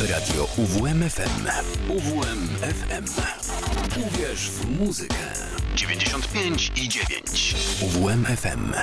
[0.00, 1.46] Radio UWMFM.
[1.88, 3.04] UWMFM.
[4.06, 5.14] Uwierz w muzykę.
[5.74, 7.54] 95 i 9.
[7.82, 8.74] UWMFM.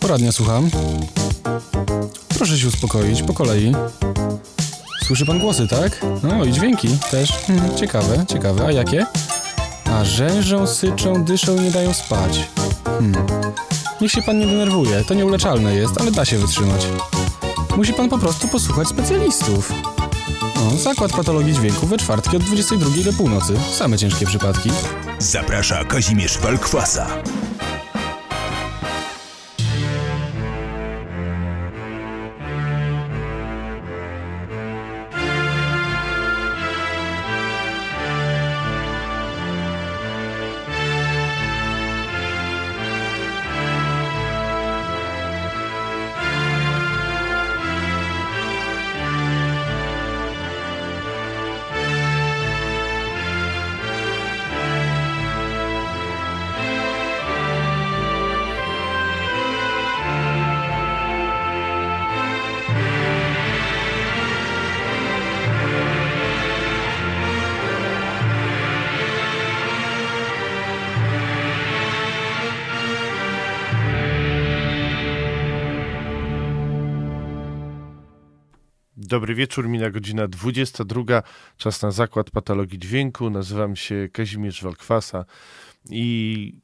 [0.00, 0.70] Poradnia słucham.
[2.28, 3.72] Proszę się uspokoić, po kolei.
[5.06, 6.00] Słyszy pan głosy, tak?
[6.22, 7.32] No i dźwięki też.
[7.32, 8.66] Hmm, ciekawe, ciekawe.
[8.66, 9.06] A jakie?
[9.84, 12.40] A rzężą, syczą, dyszą nie dają spać.
[13.00, 13.26] Hmm.
[14.00, 16.86] Niech się pan nie denerwuje, to nieuleczalne jest, ale da się wytrzymać.
[17.76, 19.72] Musi pan po prostu posłuchać specjalistów.
[20.56, 23.54] O, zakład patologii dźwięku we czwartki od 22 do północy.
[23.72, 24.70] Same ciężkie przypadki.
[25.18, 27.06] Zaprasza Kazimierz Walkwasa.
[79.10, 81.22] Dobry wieczór, mina godzina 22,
[81.56, 83.30] czas na zakład patologii dźwięku.
[83.30, 85.24] Nazywam się Kazimierz Walkwasa
[85.90, 86.54] i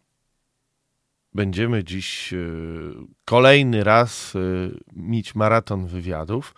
[1.35, 2.37] będziemy dziś e,
[3.25, 4.39] kolejny raz e,
[4.93, 6.55] mieć maraton wywiadów.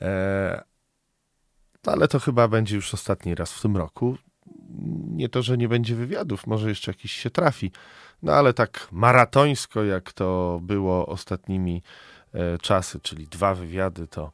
[0.00, 0.62] E,
[1.86, 4.16] ale to chyba będzie już ostatni raz w tym roku.
[5.08, 7.72] Nie to, że nie będzie wywiadów, może jeszcze jakiś się trafi.
[8.22, 11.82] No ale tak maratońsko, jak to było ostatnimi
[12.62, 14.32] czasy, czyli dwa wywiady, to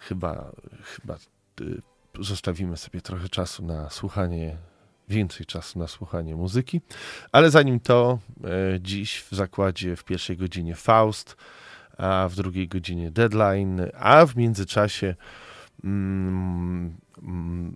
[0.00, 1.16] chyba, chyba
[1.60, 1.82] y,
[2.20, 4.56] zostawimy sobie trochę czasu na słuchanie,
[5.08, 6.80] więcej czasu na słuchanie muzyki.
[7.32, 11.36] Ale zanim to, e, dziś w zakładzie w pierwszej godzinie Faust,
[11.98, 15.14] a w drugiej godzinie Deadline, a w międzyczasie
[15.84, 16.96] mm,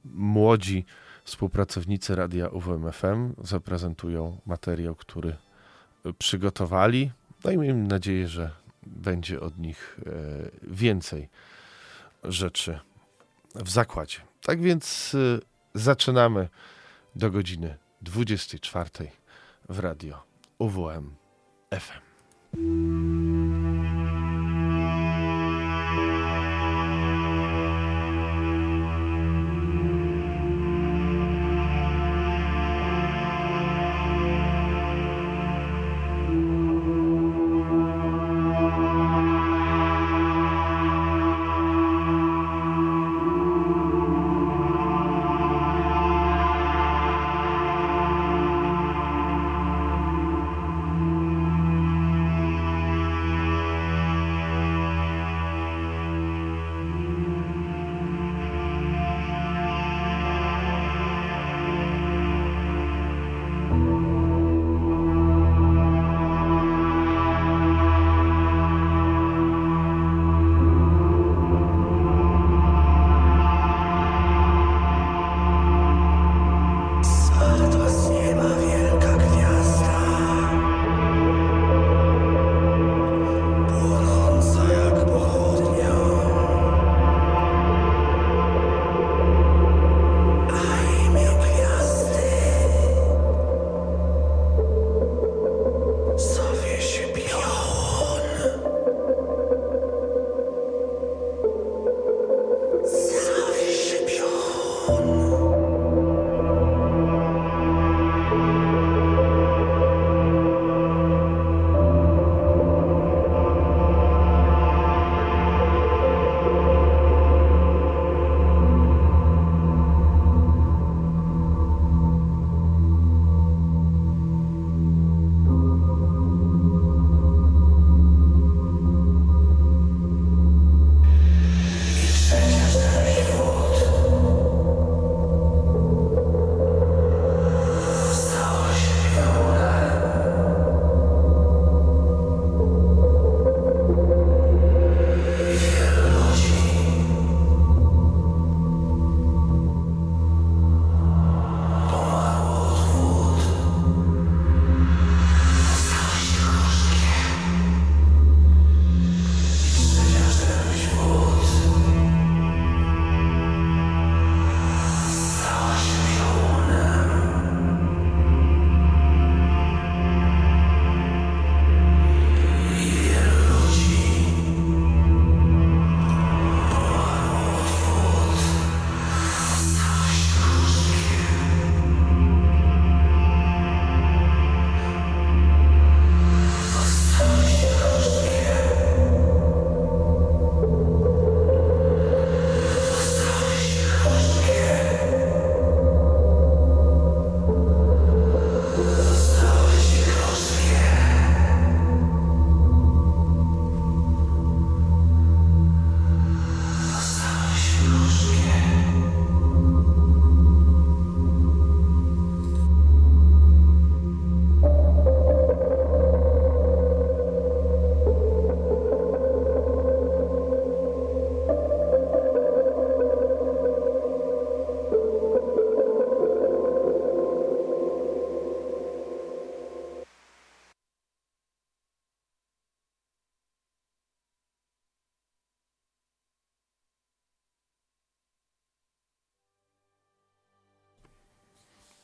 [0.05, 0.85] młodzi
[1.25, 5.37] współpracownicy radia UWMFM zaprezentują materiał, który
[6.19, 7.11] przygotowali.
[7.45, 8.51] No i miejmy nadzieję, że
[8.87, 10.11] będzie od nich e,
[10.63, 11.29] więcej
[12.25, 12.81] rzeczy
[13.55, 14.19] w zakładzie.
[14.43, 15.41] Tak więc y,
[15.75, 16.49] zaczynamy
[17.17, 18.91] do godziny 24
[19.69, 20.23] w radio
[20.59, 21.15] UWM
[21.71, 23.24] FM.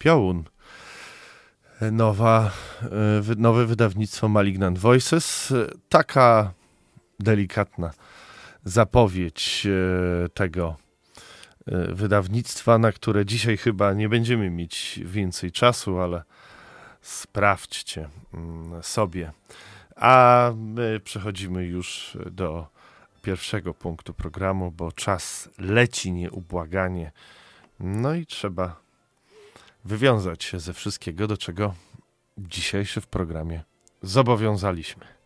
[0.00, 0.44] Piołun.
[1.92, 2.50] Nowa,
[3.36, 5.52] nowe wydawnictwo Malignant Voices.
[5.88, 6.52] Taka
[7.18, 7.90] delikatna
[8.64, 9.66] zapowiedź
[10.34, 10.76] tego
[11.88, 16.22] wydawnictwa, na które dzisiaj chyba nie będziemy mieć więcej czasu, ale
[17.02, 19.32] sprawdźcie mm, sobie.
[19.96, 22.66] A my przechodzimy już do
[23.22, 27.12] pierwszego punktu programu, bo czas leci nieubłaganie.
[27.80, 28.80] No i trzeba
[29.84, 31.74] wywiązać się ze wszystkiego, do czego
[32.38, 33.62] dzisiejszy w programie
[34.02, 35.19] zobowiązaliśmy.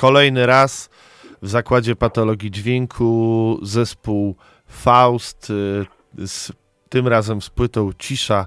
[0.00, 0.90] Kolejny raz
[1.42, 6.52] w Zakładzie Patologii Dźwięku zespół Faust, y, z,
[6.88, 8.46] tym razem z płytą Cisza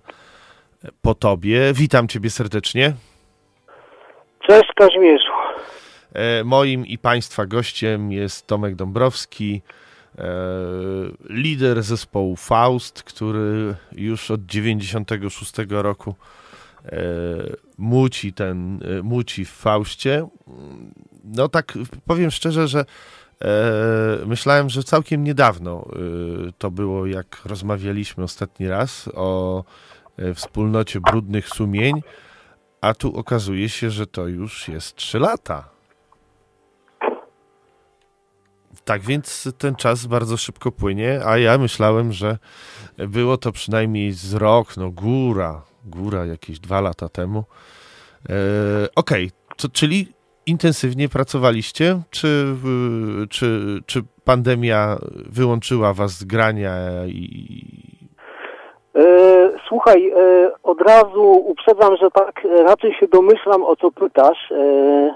[1.01, 1.73] po Tobie.
[1.73, 2.93] Witam Ciebie serdecznie.
[4.47, 5.31] Cześć Kazimierzu.
[6.13, 9.61] E, moim i Państwa gościem jest Tomek Dąbrowski,
[10.17, 10.23] e,
[11.29, 16.15] lider zespołu Faust, który już od 96 roku
[16.85, 16.95] e,
[17.77, 20.27] muci ten, muci w Faustie.
[21.23, 21.73] No tak
[22.05, 22.85] powiem szczerze, że
[24.25, 25.87] myślałem, że całkiem niedawno
[26.57, 29.63] to było, jak rozmawialiśmy ostatni raz o
[30.35, 32.01] wspólnocie brudnych sumień,
[32.81, 35.69] a tu okazuje się, że to już jest 3 lata.
[38.85, 42.37] Tak więc ten czas bardzo szybko płynie, a ja myślałem, że
[42.97, 47.43] było to przynajmniej z rok, no góra, góra jakieś dwa lata temu.
[48.29, 48.33] E,
[48.95, 49.69] Okej, okay.
[49.71, 50.13] czyli
[50.45, 51.99] intensywnie pracowaliście?
[52.09, 52.45] Czy,
[53.29, 54.97] czy, czy pandemia
[55.29, 56.71] wyłączyła was z grania
[57.07, 57.67] i...
[58.95, 65.15] E, słuchaj, e, od razu uprzedzam, że tak raczej się domyślam o co pytasz, e,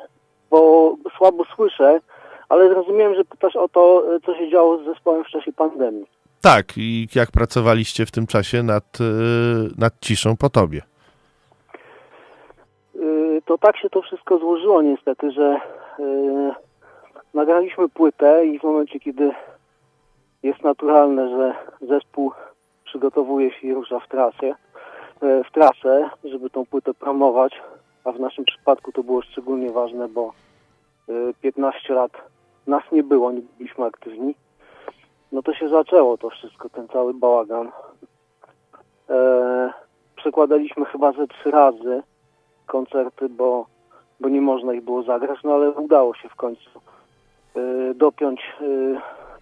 [0.49, 1.99] bo słabo słyszę
[2.49, 6.05] ale zrozumiałem, że pytasz o to, co się działo z zespołem w czasie pandemii.
[6.41, 8.97] Tak, i jak pracowaliście w tym czasie nad,
[9.77, 10.81] nad ciszą po tobie?
[12.97, 15.59] E, to tak się to wszystko złożyło niestety, że
[15.99, 16.53] yy,
[17.33, 19.31] nagraliśmy płytę i w momencie, kiedy
[20.43, 21.55] jest naturalne, że
[21.87, 22.31] zespół
[22.85, 24.55] przygotowuje się i rusza w trasie,
[25.21, 27.61] w trasę, żeby tą płytę promować,
[28.03, 30.33] a w naszym przypadku to było szczególnie ważne, bo
[31.41, 32.11] 15 lat
[32.67, 34.35] nas nie było, nie byliśmy aktywni,
[35.31, 37.71] no to się zaczęło to wszystko, ten cały bałagan.
[39.09, 39.73] E,
[40.15, 42.03] przekładaliśmy chyba ze trzy razy
[42.67, 43.65] koncerty, bo,
[44.19, 46.69] bo nie można ich było zagrać, no ale udało się w końcu
[47.55, 48.65] e, dopiąć e,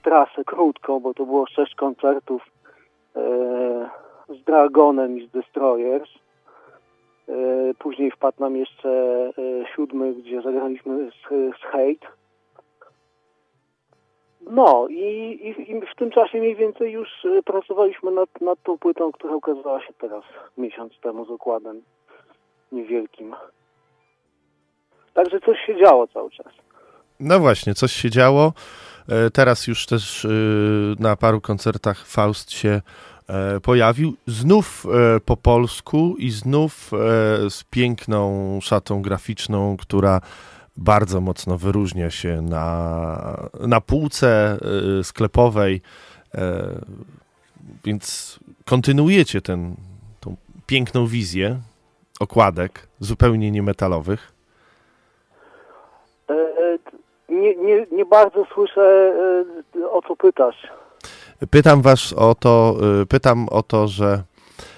[0.03, 2.41] trasę krótką, bo to było sześć koncertów
[3.15, 3.19] e,
[4.29, 6.09] z Dragonem i z Destroyers.
[7.79, 9.31] Później wpadł nam jeszcze
[9.75, 12.07] siódmy, gdzie zagraliśmy z, z Hate
[14.49, 15.03] no i,
[15.41, 17.09] i, i, w tym czasie mniej więcej już
[17.45, 20.23] pracowaliśmy nad, nad tą płytą, która ukazała się teraz
[20.57, 21.81] miesiąc temu z okładem
[22.71, 23.35] niewielkim.
[25.13, 26.53] Także coś się działo cały czas.
[27.19, 28.53] No właśnie, coś się działo.
[29.09, 30.29] E, teraz już też e,
[30.99, 32.81] na paru koncertach Faust się
[33.63, 34.15] pojawił.
[34.27, 34.85] Znów
[35.25, 36.91] po polsku i znów
[37.49, 40.21] z piękną szatą graficzną, która
[40.77, 44.57] bardzo mocno wyróżnia się na, na półce
[45.03, 45.81] sklepowej,
[46.35, 46.81] e,
[47.85, 49.75] więc kontynuujecie ten,
[50.19, 51.59] tą piękną wizję
[52.19, 54.31] okładek zupełnie niemetalowych.
[56.29, 56.77] E, e,
[57.29, 59.13] nie, nie, nie bardzo słyszę,
[59.91, 60.67] o co pytasz.
[61.49, 62.75] Pytam was o to,
[63.09, 64.23] pytam o to, że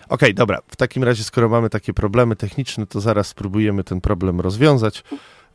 [0.10, 0.60] Okej, okay, dobra.
[0.68, 5.04] W takim razie, skoro mamy takie problemy techniczne, to zaraz spróbujemy ten problem rozwiązać.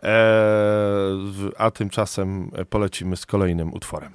[0.02, 0.24] E,
[1.58, 4.12] a tymczasem polecimy z kolejnym utworem.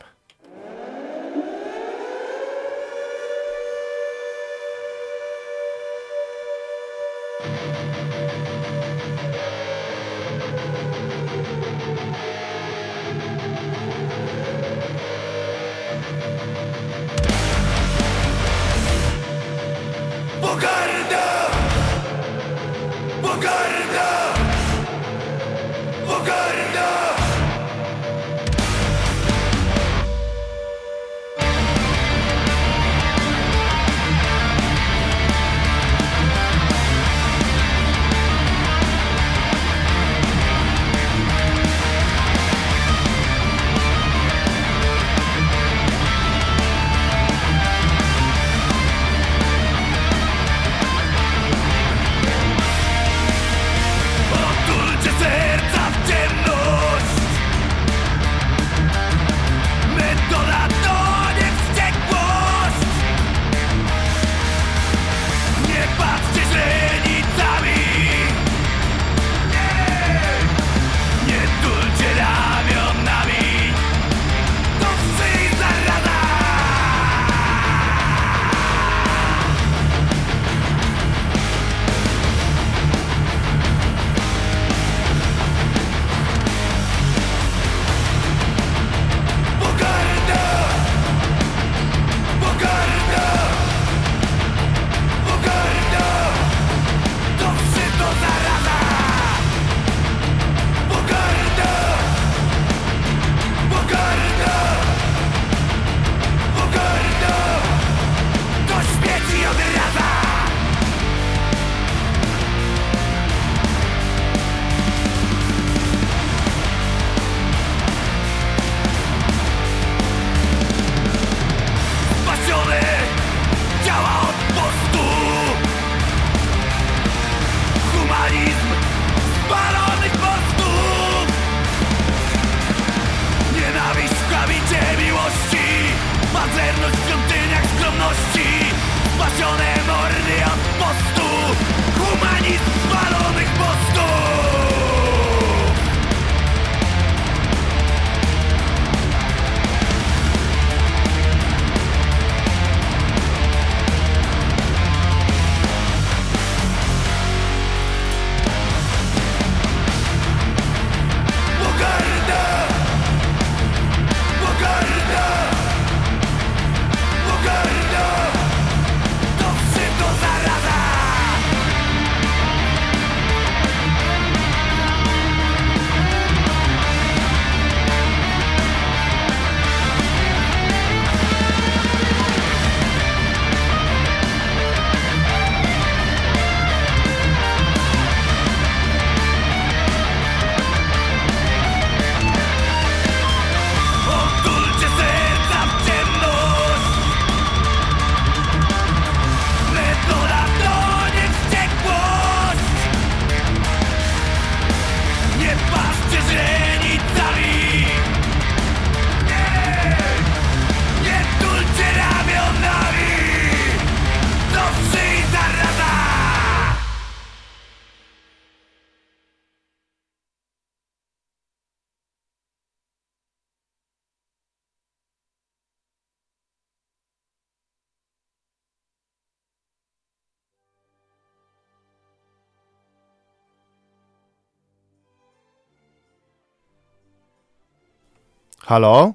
[238.67, 239.13] Halo?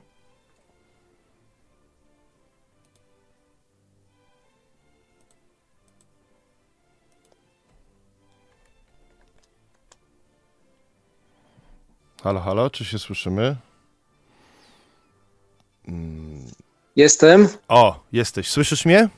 [12.22, 13.56] Halo, halo, czy się słyszymy?
[16.96, 17.48] Jestem.
[17.68, 18.50] O, jesteś.
[18.50, 19.08] Słyszysz mnie?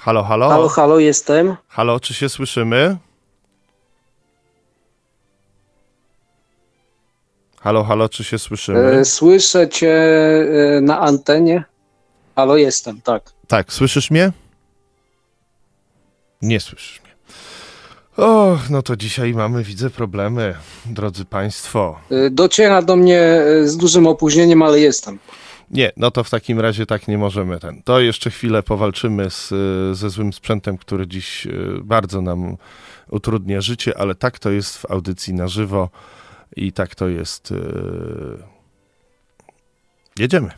[0.00, 0.48] Halo, halo.
[0.48, 1.56] Halo, halo, jestem.
[1.68, 2.96] Halo, czy się słyszymy?
[7.62, 8.78] Halo, halo, czy się słyszymy?
[8.78, 9.94] E, słyszę cię
[10.76, 11.64] e, na antenie.
[12.36, 13.32] Halo, jestem, tak.
[13.46, 14.32] Tak, słyszysz mnie?
[16.42, 17.12] Nie słyszysz mnie.
[18.26, 20.54] Och, no to dzisiaj mamy, widzę, problemy,
[20.86, 22.00] drodzy Państwo.
[22.10, 25.18] E, dociera do mnie z dużym opóźnieniem, ale jestem.
[25.70, 27.82] Nie, no to w takim razie tak nie możemy ten.
[27.82, 29.48] To jeszcze chwilę powalczymy z,
[29.98, 31.48] ze złym sprzętem, który dziś
[31.82, 32.56] bardzo nam
[33.10, 35.88] utrudnia życie, ale tak to jest w audycji na żywo
[36.56, 37.50] i tak to jest.
[37.50, 37.56] y,
[40.18, 40.50] Jedziemy.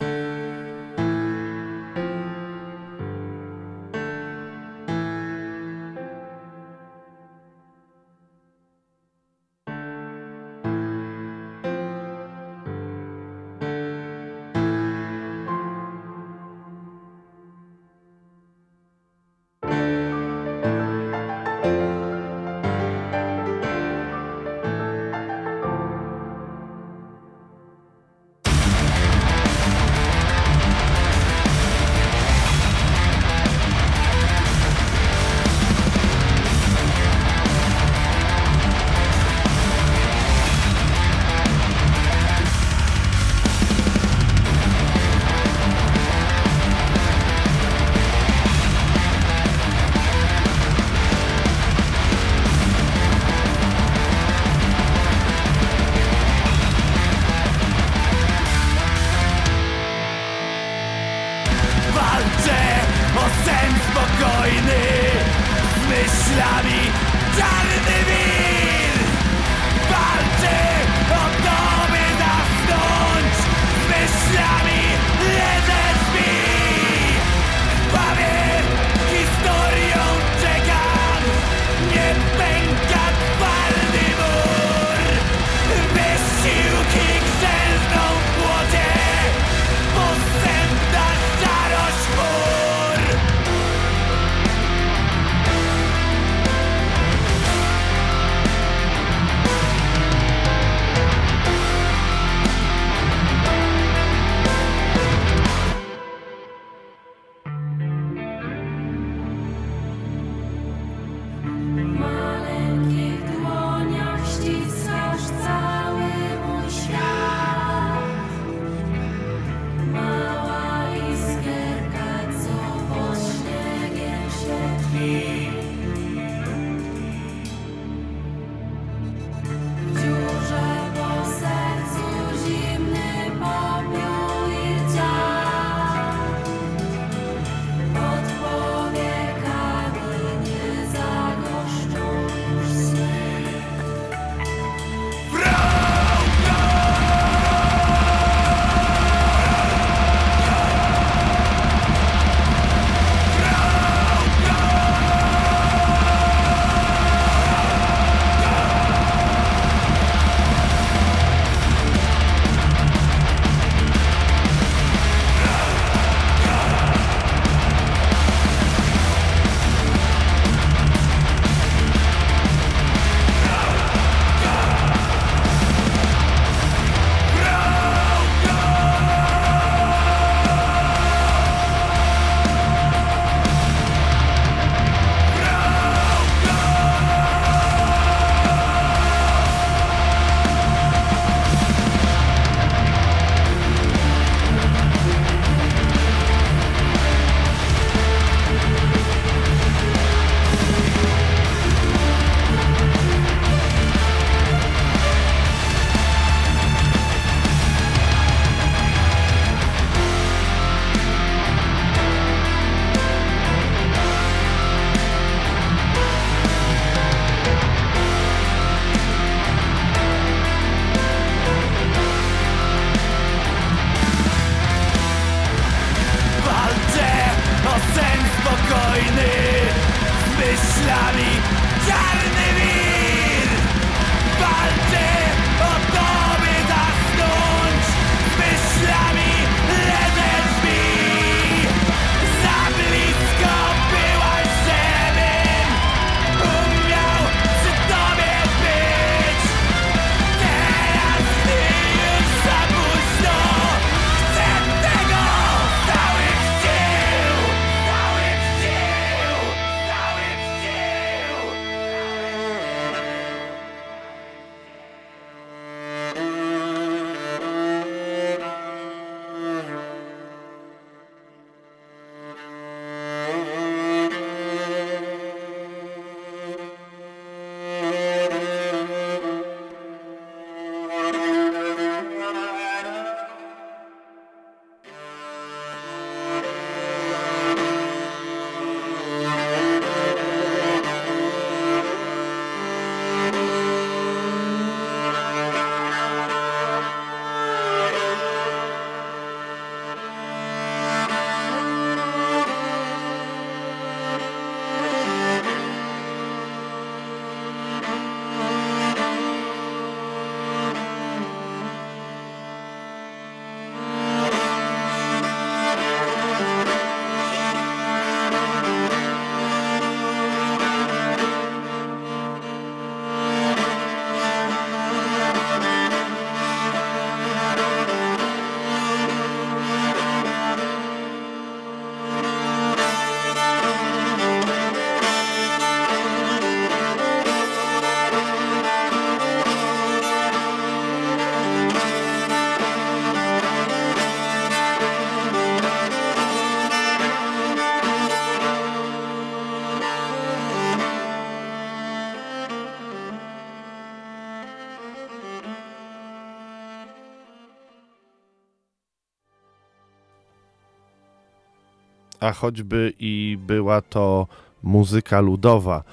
[362.25, 364.27] A choćby i była to
[364.63, 365.83] muzyka ludowa.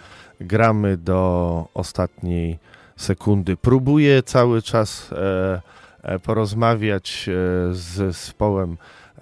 [0.41, 2.59] Gramy do ostatniej
[2.97, 3.57] sekundy.
[3.57, 5.61] Próbuję cały czas e,
[6.03, 7.33] e, porozmawiać e,
[7.75, 8.77] z zespołem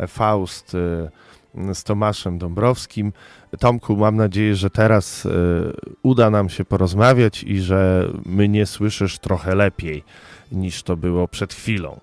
[0.09, 0.77] Faust
[1.75, 3.13] z Tomaszem Dąbrowskim.
[3.59, 5.29] Tomku, mam nadzieję, że teraz
[6.03, 10.05] uda nam się porozmawiać i że mnie słyszysz trochę lepiej
[10.53, 12.01] niż to było przed chwilą.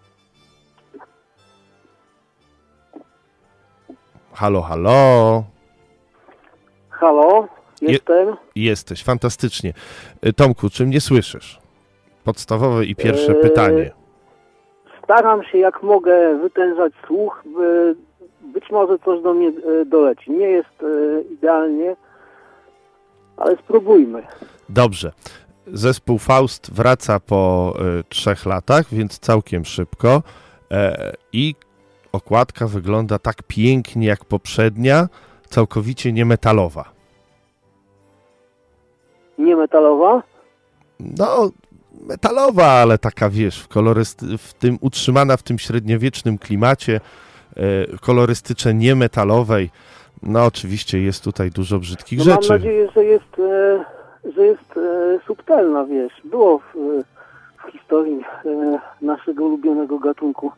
[4.38, 5.44] Halo, halo.
[6.90, 7.48] Halo,
[7.82, 8.28] jestem.
[8.56, 9.74] Je, jesteś, fantastycznie.
[10.26, 11.60] Y, Tomku, czy mnie słyszysz?
[12.24, 13.92] Podstawowe i pierwsze eee, pytanie.
[15.04, 17.44] Staram się jak mogę wytężać słuch.
[18.42, 20.32] Być może coś do mnie e, doleci.
[20.32, 20.84] Nie jest
[21.32, 21.96] idealnie,
[23.38, 24.24] ale spróbujmy.
[24.70, 25.12] Dobrze.
[25.68, 30.24] Zespół Faust wraca po y, trzech latach, więc całkiem szybko.
[30.72, 31.56] E, I
[32.12, 35.08] okładka wygląda tak pięknie jak poprzednia,
[35.50, 36.92] całkowicie niemetalowa.
[39.38, 40.24] Niemetalowa?
[41.00, 41.50] No,
[42.08, 47.00] metalowa, ale taka, wiesz, w, kolorysty- w tym utrzymana w tym średniowiecznym klimacie,
[47.56, 49.70] e, kolorystyce niemetalowej.
[50.24, 52.50] No, oczywiście jest tutaj dużo brzydkich no, rzeczy.
[52.50, 53.86] Mam nadzieję, że jest, e,
[54.36, 56.14] że jest e, subtelna, wiesz.
[56.24, 56.74] Było w,
[57.68, 60.52] w historii e, naszego ulubionego gatunku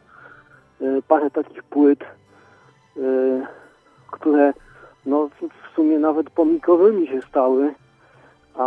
[1.08, 3.02] parę takich płyt, e,
[4.12, 4.54] które
[5.06, 7.74] no, w sumie nawet pomnikowymi się stały,
[8.56, 8.66] a,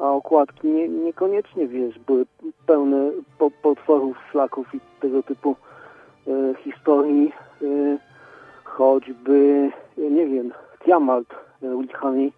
[0.00, 2.26] a okładki nie, niekoniecznie, wiesz, były
[2.66, 5.56] pełne po, potworów, szlaków i tego typu
[6.26, 7.66] e, historii, e,
[8.64, 10.52] choćby, nie wiem,
[10.84, 11.28] Tiamalt,
[11.62, 12.32] e, Honey,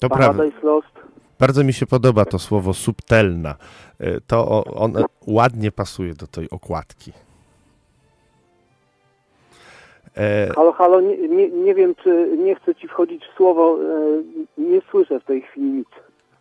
[0.00, 0.68] to Paradise prawda.
[0.68, 1.13] Lost.
[1.38, 3.54] Bardzo mi się podoba to słowo subtelna.
[4.00, 4.92] E, to on
[5.26, 7.12] ładnie pasuje do tej okładki.
[10.16, 10.48] E...
[10.54, 13.78] Halo, halo, nie, nie, nie, wiem, czy nie chcę ci wchodzić w słowo,
[14.58, 15.88] e, nie słyszę w tej chwili nic.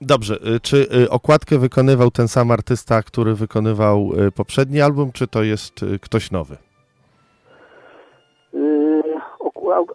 [0.01, 5.73] Dobrze, e, czy okładkę wykonywał ten sam artysta, który wykonywał poprzedni album, czy to jest
[6.01, 6.58] ktoś nowy?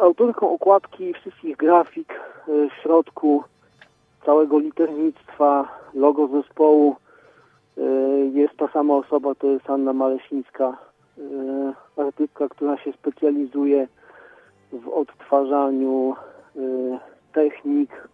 [0.00, 3.44] Autorką okładki wszystkich grafik w środku
[4.29, 6.97] całego liternictwa, logo zespołu
[7.79, 7.83] e,
[8.33, 10.77] jest ta sama osoba, to jest Anna Malesińska,
[11.19, 13.88] e, artystka, która się specjalizuje
[14.73, 16.17] w odtwarzaniu
[16.57, 16.61] e,
[17.33, 18.09] technik,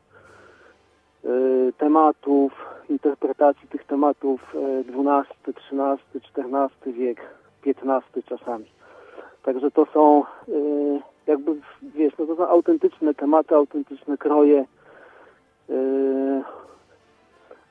[1.78, 2.52] tematów,
[2.88, 4.40] interpretacji tych tematów
[4.88, 7.20] XII, XIII, XIV wiek,
[7.66, 8.64] XV czasami.
[9.42, 10.22] Także to są
[11.26, 14.64] jakby, wiesz, no to są autentyczne tematy, autentyczne kroje,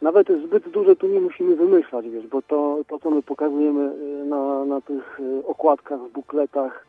[0.01, 4.25] nawet zbyt dużo tu nie musimy wymyślać, wiesz, bo to, to co my pokazujemy yy,
[4.25, 6.85] na, na tych yy, okładkach, w bukletach,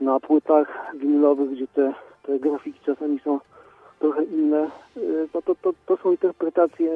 [0.00, 3.40] na płytach winylowych, gdzie te, te grafiki czasami są
[3.98, 4.70] trochę inne,
[5.32, 6.90] to, to, to, to są interpretacje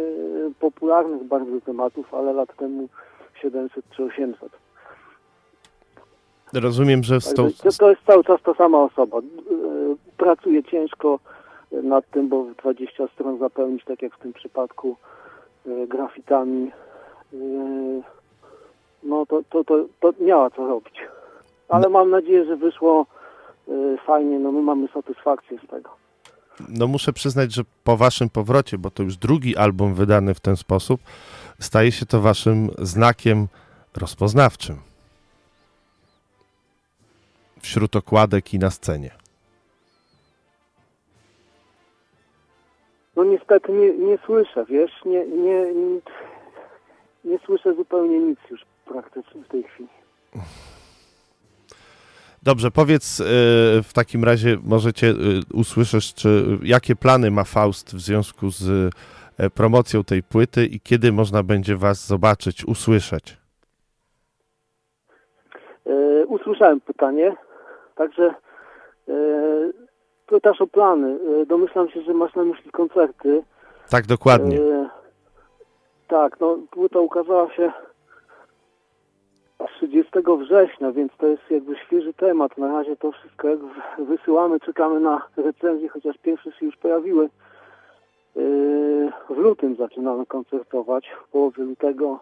[0.61, 2.89] popularnych bardzo tematów, ale lat temu
[3.43, 4.53] 700 czy 800.
[6.53, 7.49] Rozumiem, że z tą...
[7.79, 9.19] To jest cały czas ta sama osoba.
[10.17, 11.19] Pracuje ciężko,
[11.83, 14.97] nad tym, bo 20 stron zapełnić, tak jak w tym przypadku,
[15.67, 16.71] e, grafitami,
[17.33, 17.37] e,
[19.03, 20.95] no to, to, to, to miała co robić.
[21.69, 23.07] Ale mam nadzieję, że wyszło
[23.69, 23.73] e,
[24.07, 25.91] fajnie, no my mamy satysfakcję z tego.
[26.69, 30.57] No muszę przyznać, że po waszym powrocie, bo to już drugi album wydany w ten
[30.57, 31.01] sposób,
[31.61, 33.47] staje się to waszym znakiem
[33.97, 34.77] rozpoznawczym
[37.65, 39.11] wśród okładek i na scenie.
[43.17, 46.01] No niestety nie, nie słyszę, wiesz, nie, nie, nie,
[47.25, 49.89] nie słyszę zupełnie nic już praktycznie w tej chwili.
[52.43, 53.25] Dobrze, powiedz y,
[53.83, 55.15] w takim razie, możecie y,
[55.55, 58.95] usłyszysz, czy jakie plany ma Faust w związku z
[59.39, 63.37] e, promocją tej płyty i kiedy można będzie was zobaczyć, usłyszeć?
[65.87, 67.37] E, usłyszałem pytanie,
[67.95, 68.35] także
[69.09, 69.15] e,
[70.27, 71.19] pytasz o plany.
[71.43, 73.43] E, domyślam się, że masz na myśli koncerty.
[73.91, 74.61] Tak, dokładnie.
[74.61, 74.89] E,
[76.09, 77.73] tak, no płyta ukazała się
[79.77, 82.59] 30 września, więc to jest jakby świeży temat.
[82.59, 83.59] Na razie to wszystko jak
[83.99, 87.25] wysyłamy, czekamy na recenzję, chociaż pierwsze się już pojawiły.
[87.25, 88.41] E,
[89.31, 92.21] w lutym zaczynamy koncertować, w połowie lutego.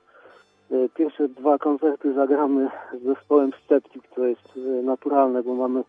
[0.70, 5.84] E, pierwsze dwa koncerty zagramy z zespołem Sceptic, co jest naturalne, bo mamy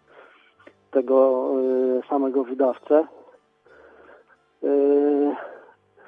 [0.93, 1.49] tego
[1.99, 2.95] e, samego wydawcę.
[2.95, 3.05] E,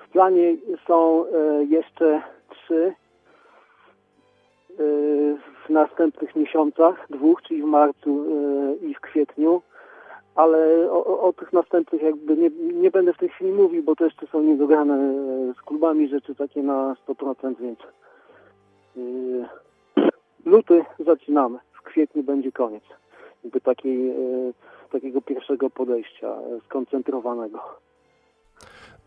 [0.05, 0.55] w planie
[0.87, 2.93] są e, jeszcze trzy
[5.65, 8.25] w następnych miesiącach, dwóch, czyli w marcu
[8.81, 9.61] i w kwietniu,
[10.35, 14.03] ale o, o, tych następnych jakby nie, nie będę w tej chwili mówił, bo to
[14.05, 15.13] jeszcze są niedograne
[15.53, 17.79] z klubami rzeczy takie na 100%, więc
[20.45, 22.83] luty zaczynamy, w kwietniu będzie koniec.
[23.43, 24.13] Jakby takiej,
[24.95, 27.59] takiego pierwszego podejścia skoncentrowanego.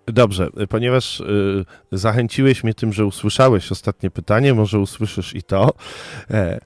[0.06, 1.24] Dobrze, ponieważ y,
[1.92, 5.70] zachęciłeś mnie tym, że usłyszałeś ostatnie pytanie, może usłyszysz i to.
[6.30, 6.60] E, e,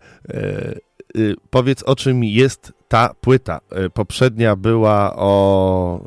[1.17, 3.61] y, powiedz, o czym jest ta płyta.
[3.71, 6.01] E, poprzednia była o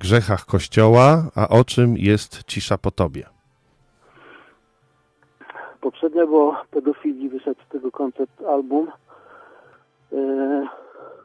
[0.00, 3.22] grzechach Kościoła, a o czym jest Cisza po Tobie?
[5.80, 8.88] Poprzednia była pedofilii, wyszedł z tego koncept album.
[10.12, 10.66] E,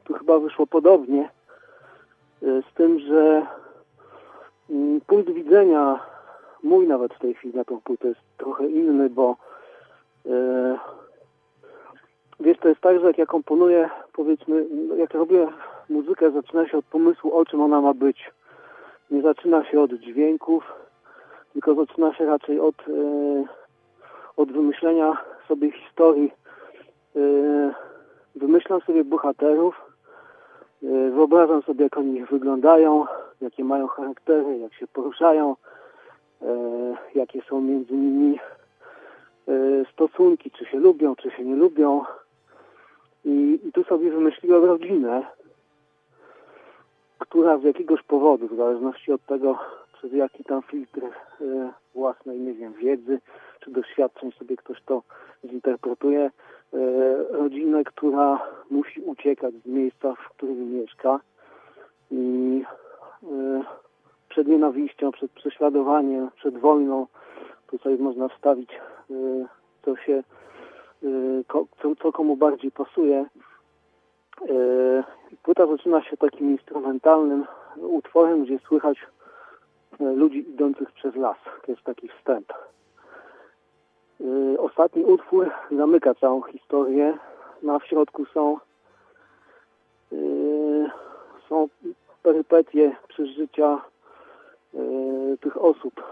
[0.09, 1.29] tu chyba wyszło podobnie,
[2.43, 3.45] e, z tym, że
[4.69, 5.99] Mm, punkt widzenia
[6.63, 9.35] mój nawet w tej chwili na tą płytę jest trochę inny, bo
[10.25, 10.77] e,
[12.39, 14.65] wiesz, to jest tak, że jak ja komponuję, powiedzmy,
[14.97, 15.47] jak robię
[15.89, 18.31] muzykę, zaczyna się od pomysłu, o czym ona ma być.
[19.11, 20.73] Nie zaczyna się od dźwięków,
[21.53, 23.43] tylko zaczyna się raczej od, e,
[24.37, 25.17] od wymyślenia
[25.47, 26.33] sobie historii.
[28.35, 29.88] Wymyślam sobie bohaterów,
[31.11, 33.05] wyobrażam sobie, jak oni wyglądają,
[33.41, 35.55] jakie mają charaktery, jak się poruszają,
[36.41, 36.45] e,
[37.15, 38.39] jakie są między nimi
[39.47, 39.51] e,
[39.93, 42.03] stosunki, czy się lubią, czy się nie lubią.
[43.25, 45.25] I, i tu sobie wymyśliłem rodzinę,
[47.19, 49.59] która z jakiegoś powodu, w zależności od tego,
[49.93, 51.01] przez jaki tam filtr
[51.93, 53.19] własnej, nie wiem, wiedzy
[53.59, 55.03] czy doświadczeń sobie ktoś to
[55.45, 56.31] zinterpretuje,
[57.29, 61.19] rodzinę, która musi uciekać z miejsca, w którym mieszka
[62.11, 62.63] i
[63.23, 63.61] Y,
[64.29, 67.07] przed nienawiścią, przed prześladowaniem, przed wojną.
[67.67, 68.71] Tutaj można wstawić,
[69.11, 69.45] y,
[69.85, 70.23] co się,
[72.01, 73.25] co komu bardziej pasuje.
[75.43, 77.45] Płyta zaczyna się takim instrumentalnym
[77.77, 78.97] utworem, gdzie słychać
[79.99, 81.37] ludzi idących przez las.
[81.65, 82.53] To jest taki wstęp.
[84.59, 87.17] Ostatni utwór zamyka całą historię.
[87.63, 88.57] Na w środku są
[91.49, 91.69] są
[92.23, 93.81] perypetie przeżycia
[94.73, 94.77] e,
[95.37, 96.03] tych osób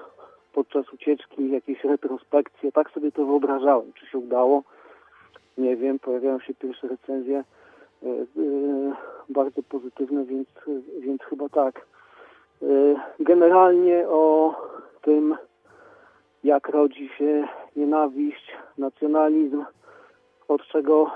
[0.54, 2.72] podczas ucieczki, jakieś retrospekcje.
[2.72, 3.94] Tak sobie to wyobrażałem.
[3.94, 4.64] Czy się udało?
[5.58, 6.00] Nie wiem.
[6.00, 7.44] Pojawiają się pierwsze recenzje
[9.30, 10.48] bardzo pozytywne, więc,
[11.00, 11.86] więc chyba tak.
[13.20, 14.56] Generalnie o
[15.02, 15.38] tym,
[16.44, 19.66] jak rodzi się nienawiść, nacjonalizm,
[20.48, 21.12] od czego,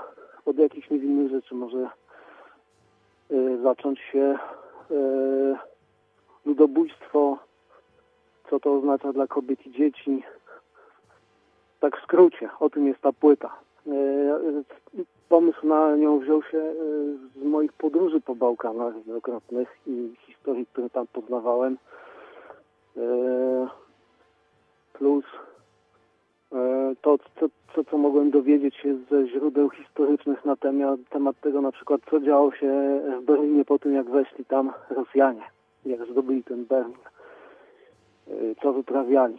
[0.46, 1.88] od jakichś niewinnych rzeczy może
[3.30, 4.38] e, zacząć się
[4.92, 5.56] E,
[6.46, 7.38] ludobójstwo,
[8.50, 10.22] co to oznacza dla kobiet i dzieci.
[11.80, 13.56] Tak w skrócie, o tym jest ta płyta.
[13.86, 13.92] E,
[15.28, 16.74] pomysł na nią wziął się
[17.36, 21.78] z moich podróży po Bałkanach wielokrotnych i historii, które tam poznawałem.
[25.02, 25.24] Plus
[27.02, 31.72] to, co, co, co mogłem dowiedzieć się ze źródeł historycznych na temat, temat tego na
[31.72, 35.42] przykład, co działo się w Berlinie po tym, jak weszli tam Rosjanie,
[35.86, 36.96] jak zdobyli ten Berlin,
[38.28, 39.38] y, co wyprawiali.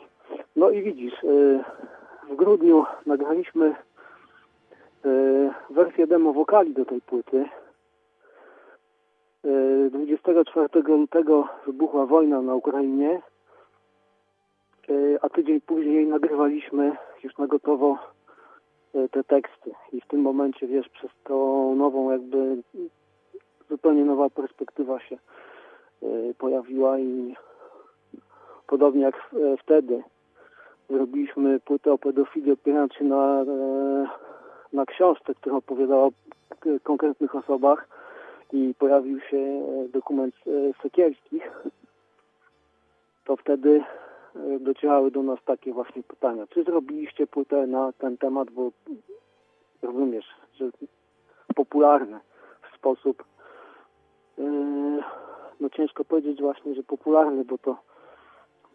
[0.55, 1.63] No i widzisz, y,
[2.29, 3.75] w grudniu nagraliśmy
[5.69, 7.45] wersję demo wokali do tej płyty.
[9.89, 13.32] 24 lutego wybuchła wojna na Ukrainie E,
[15.21, 17.97] a tydzień później nagrywaliśmy już na gotowo
[18.95, 19.71] e, te teksty.
[19.91, 22.57] I w tym momencie, wiesz, przez tą nową jakby
[23.69, 26.07] zupełnie nowa perspektywa się e,
[26.37, 27.35] pojawiła i
[28.67, 29.29] podobnie jak
[29.59, 30.03] wtedy
[30.89, 33.45] zrobiliśmy płytę o pedofilii opierając się na,
[34.73, 36.11] na książce, która opowiadała o
[36.83, 37.87] konkretnych osobach
[38.53, 39.61] i pojawił się
[39.93, 40.35] dokument
[40.81, 41.51] Sekierskich,
[43.25, 43.83] to wtedy
[44.59, 46.47] docierały do nas takie właśnie pytania.
[46.47, 48.71] Czy zrobiliście płytę na ten temat, bo
[49.81, 50.69] rozumiesz, że
[51.55, 52.19] popularny
[52.71, 53.23] w sposób
[54.37, 55.03] yy,
[55.59, 57.77] no ciężko powiedzieć właśnie, że popularny, bo to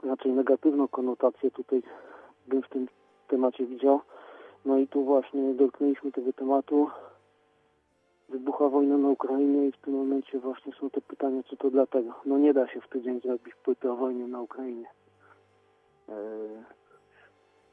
[0.03, 1.83] raczej negatywną konotację tutaj
[2.47, 2.89] bym w tym
[3.29, 4.01] temacie widział.
[4.65, 6.91] No i tu właśnie dotknęliśmy tego tematu.
[8.29, 12.15] Wybuchła wojna na Ukrainie i w tym momencie właśnie są te pytania, czy to dlatego.
[12.27, 14.87] No nie da się w tydzień zrobić płyty o wojnie na Ukrainie.
[16.09, 16.15] E,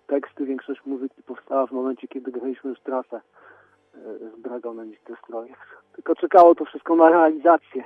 [0.07, 3.99] teksty, większość muzyki powstała w momencie, kiedy graliśmy już trasę e,
[4.37, 5.57] z Dragonem i Destroyer.
[5.93, 7.83] Tylko czekało to wszystko na realizację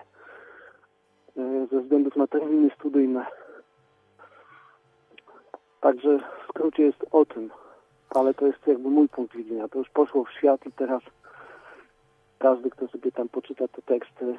[1.37, 3.25] e, ze względów na terminy studyjne.
[5.81, 7.51] Także w skrócie jest o tym.
[8.09, 9.67] ale to jest jakby mój punkt widzenia.
[9.67, 11.03] To już poszło w świat i teraz
[12.39, 14.37] każdy, kto sobie tam poczyta te teksty,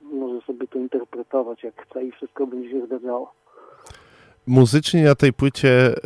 [0.00, 3.32] może sobie to interpretować jak chce i wszystko będzie się zgadzało.
[4.48, 6.00] Muzycznie na tej płycie e,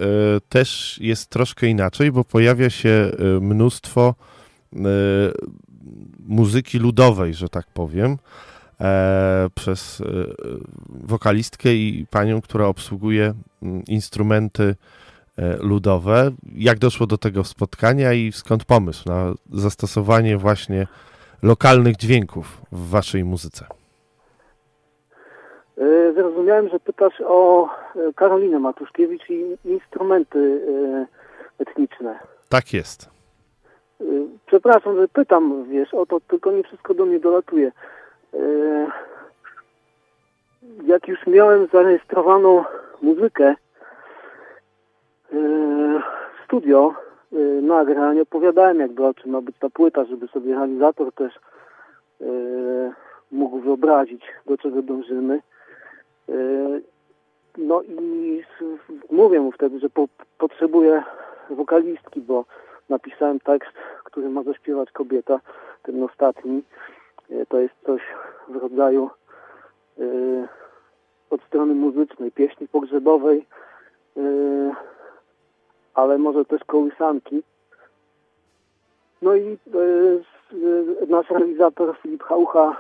[0.49, 4.15] też jest troszkę inaczej, bo pojawia się e, mnóstwo
[4.75, 4.79] e,
[6.27, 8.19] muzyki ludowej, że tak powiem,
[9.55, 10.03] przez
[10.89, 14.77] wokalistkę i panią, która obsługuje mm, instrumenty
[15.61, 16.31] ludowe.
[16.55, 20.87] Jak doszło do tego spotkania i skąd pomysł na zastosowanie właśnie
[21.43, 23.67] lokalnych dźwięków w waszej muzyce?
[25.79, 32.19] E, Zrozumiałem, że pytasz o e, Karolinę Matuszkiewicz i instrumenty e, etniczne.
[32.49, 33.13] Tak jest.
[34.47, 37.73] Przepraszam, że pytam, wiesz, o to, tylko nie wszystko do mnie dolatuje.
[40.85, 42.65] Jak już miałem zarejestrowaną
[43.03, 43.55] muzykę
[46.45, 46.95] studio
[47.63, 51.33] nagrań, opowiadałem jakby o czym ma być ta płyta, żeby sobie realizator też
[53.31, 55.41] mógł wyobrazić, do czego dążymy.
[56.29, 56.33] E,
[57.59, 58.43] No i
[59.11, 60.09] mówię mu wtedy, że po,
[60.39, 61.03] potrzebuję
[61.51, 62.45] wokalistki, bo
[62.89, 63.73] napisałem tekst,
[64.05, 65.41] który ma zaśpiewać kobieta,
[65.83, 66.63] ten ostatni.
[67.31, 68.03] E, To jest coś
[68.49, 69.11] w rodzaju
[69.99, 70.03] e,
[71.31, 73.47] od strony muzycznej, pieśni pogrzebowej,
[75.95, 77.43] ale może też kołysanki.
[79.23, 79.59] No i
[81.09, 82.77] nasz realizator Filip Haucha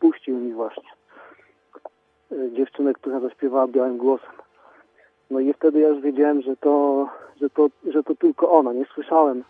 [0.00, 0.93] puścił mi właśnie
[2.52, 4.34] dziewczynę, która zaśpiewała białym głosem.
[5.30, 7.08] No i wtedy ja już wiedziałem, że to,
[7.40, 8.72] że to, że to tylko ona.
[8.72, 9.44] Nie słyszałem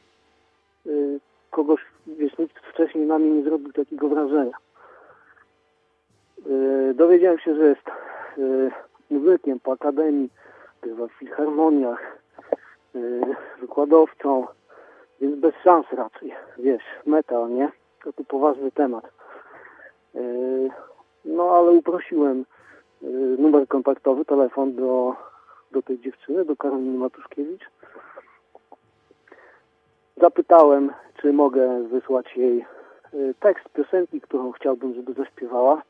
[0.87, 1.21] y,
[1.51, 4.57] kogoś, wiesz, nikt wcześniej na mnie nie zrobił takiego wrażenia.
[6.47, 7.89] Y, dowiedziałem się, że jest
[8.39, 8.71] y,
[9.11, 10.31] muzykiem po akademii,
[10.83, 12.19] bywa w filharmoniach,
[13.61, 14.47] wykładowcą,
[15.21, 17.73] więc bez szans raczej, wiesz, metal, nie?
[18.05, 19.05] To tu poważny temat.
[21.25, 22.45] No ale uprosiłem
[23.39, 25.17] numer kontaktowy, telefon do,
[25.73, 27.65] do tej dziewczyny, do Karoliny Matuszkiewicz.
[30.17, 32.65] Zapytałem, czy mogę wysłać jej
[33.15, 35.83] y, tekst piosenki, którą chciałbym, żeby zaśpiewała.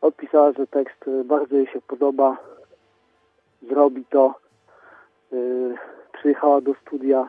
[0.00, 2.36] Odpisała, że tekst y, bardzo jej się podoba,
[3.62, 4.34] zrobi to.
[5.32, 5.74] Y,
[6.12, 7.28] Przyjechała do studia,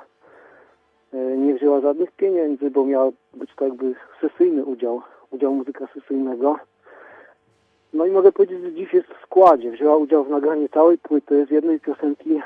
[1.13, 6.59] y, nie wzięła żadnych pieniędzy, bo miał być to jakby sesyjny udział, udział muzyka sesyjnego.
[7.93, 9.71] No i mogę powiedzieć, że dziś jest w składzie.
[9.71, 12.41] Wzięła udział w nagraniu całej płyty z jednej piosenki,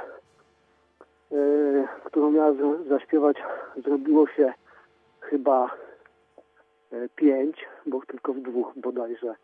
[1.32, 2.54] yy, którą miała
[2.90, 3.38] zaśpiewać.
[3.86, 4.54] Zrobiło się
[5.20, 5.70] chyba
[6.92, 9.36] yy, pięć, bo tylko w dwóch bodajże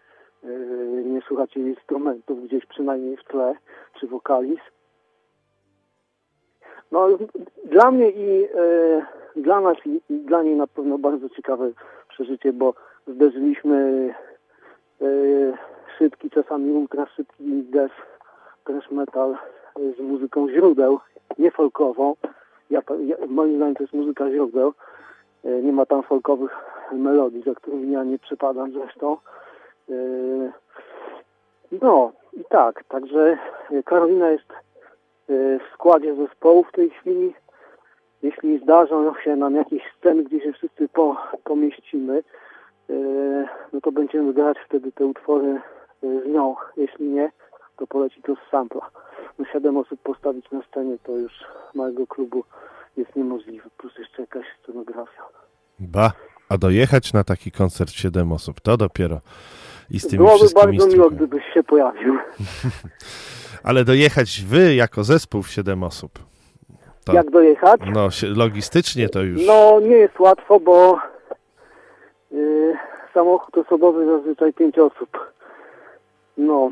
[0.43, 3.55] yy, nie słuchacie instrumentów gdzieś przynajmniej w tle,
[3.99, 4.59] czy wokaliz.
[6.91, 7.07] No
[7.65, 8.47] dla mnie i
[9.35, 11.71] dla nas i, i dla niej na pewno bardzo ciekawe
[12.09, 12.73] przeżycie, bo
[13.07, 14.13] zderzyliśmy
[15.97, 17.95] szybki, czasami ultra szybki death,
[18.63, 19.37] trash metal
[19.97, 20.99] z muzyką źródeł,
[21.37, 22.15] nie folkową.
[22.69, 24.73] Ja, ja, moim zdaniem to jest muzyka źródeł.
[25.45, 26.51] Y, Nie ma tam folkowych
[26.91, 29.17] melodii, za którymi ja nie przypadam zresztą.
[29.89, 30.51] Y,
[31.81, 33.37] No i tak, także
[33.85, 34.51] Karolina jest
[35.29, 37.33] y, w składzie zespołu w tej chwili.
[38.21, 42.23] Jeśli zdarzą się nam jakieś sceny, gdzie się wszyscy po, pomieścimy,
[43.73, 45.61] no to będziemy grać wtedy te utwory
[46.03, 46.55] z nią.
[46.77, 47.31] Jeśli nie,
[47.77, 48.89] to poleci to z sampla.
[49.39, 51.31] No siedem osób postawić na scenie to już
[51.75, 52.43] małego klubu
[52.97, 55.21] jest niemożliwe, plus jeszcze jakaś scenografia.
[55.79, 56.11] Ba,
[56.49, 59.21] a dojechać na taki koncert 7 osób, to dopiero
[59.91, 62.17] i z tymi Byłoby wszystkimi bardzo miło, gdybyś się pojawił.
[63.63, 66.11] Ale dojechać wy jako zespół w 7 osób,
[67.05, 67.81] to Jak dojechać?
[67.93, 69.47] no, logistycznie to już...
[69.47, 70.99] No nie jest łatwo, bo
[72.31, 72.73] y,
[73.13, 75.32] samochód osobowy zazwyczaj pięć osób.
[76.37, 76.71] No,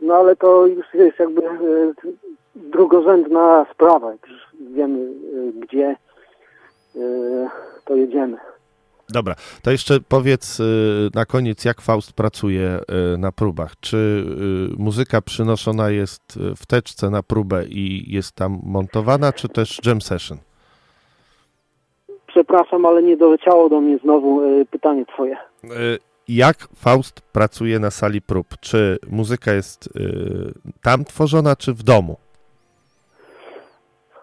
[0.00, 1.94] no ale to już jest jakby y,
[2.54, 4.12] drugorzędna sprawa.
[4.12, 5.96] Już wiemy y, gdzie,
[6.96, 7.48] y,
[7.84, 8.38] to jedziemy.
[9.08, 10.58] Dobra, to jeszcze powiedz
[11.14, 12.78] na koniec, jak Faust pracuje
[13.18, 13.72] na próbach.
[13.80, 14.24] Czy
[14.78, 20.38] muzyka przynoszona jest w teczce na próbę i jest tam montowana, czy też jam session?
[22.26, 25.36] Przepraszam, ale nie doleciało do mnie znowu pytanie twoje.
[26.28, 28.46] Jak Faust pracuje na sali prób?
[28.60, 29.90] Czy muzyka jest y,
[30.82, 32.16] tam tworzona, czy w domu?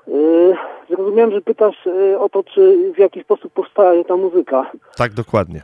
[0.08, 0.56] Y,
[0.90, 4.72] Zrozumiałem, że pytasz y, o to, czy w jaki sposób powstaje ta muzyka.
[4.98, 5.62] Tak, dokładnie.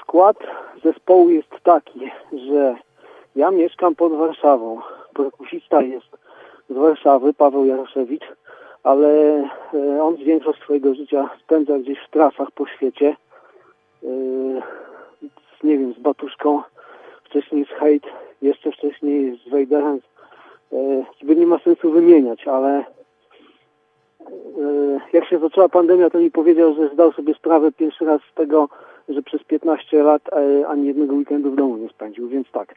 [0.00, 0.36] Skład
[0.84, 2.00] zespołu jest taki,
[2.48, 2.76] że
[3.36, 4.80] ja mieszkam pod Warszawą.
[5.14, 6.06] perkusista jest
[6.70, 8.24] z Warszawy, Paweł Jaroszewicz,
[8.84, 9.08] ale
[9.74, 13.16] e, on większość swojego życia spędza gdzieś w trasach po świecie.
[14.02, 14.06] E,
[15.60, 16.62] z, nie wiem, z Batuszką,
[17.24, 18.08] wcześniej z Hate,
[18.42, 20.00] jeszcze wcześniej z Wejderem.
[21.22, 22.84] By nie ma sensu wymieniać, ale
[25.12, 28.68] jak się zaczęła pandemia, to mi powiedział, że zdał sobie sprawę pierwszy raz z tego,
[29.08, 30.22] że przez 15 lat
[30.68, 32.74] ani jednego weekendu w domu nie spędził, więc tak.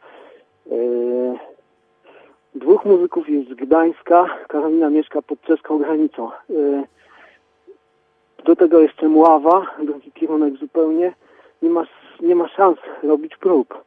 [2.57, 6.31] Dwóch muzyków jest z Gdańska, Karolina mieszka pod czeską granicą.
[8.45, 11.13] Do tego jeszcze Mława, drugi kierunek zupełnie.
[11.61, 11.83] Nie ma,
[12.21, 13.83] nie ma szans robić prób.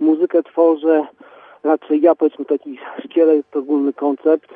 [0.00, 1.06] Muzykę tworzę
[1.64, 4.50] raczej ja, powiedzmy taki szkielet, ogólny koncept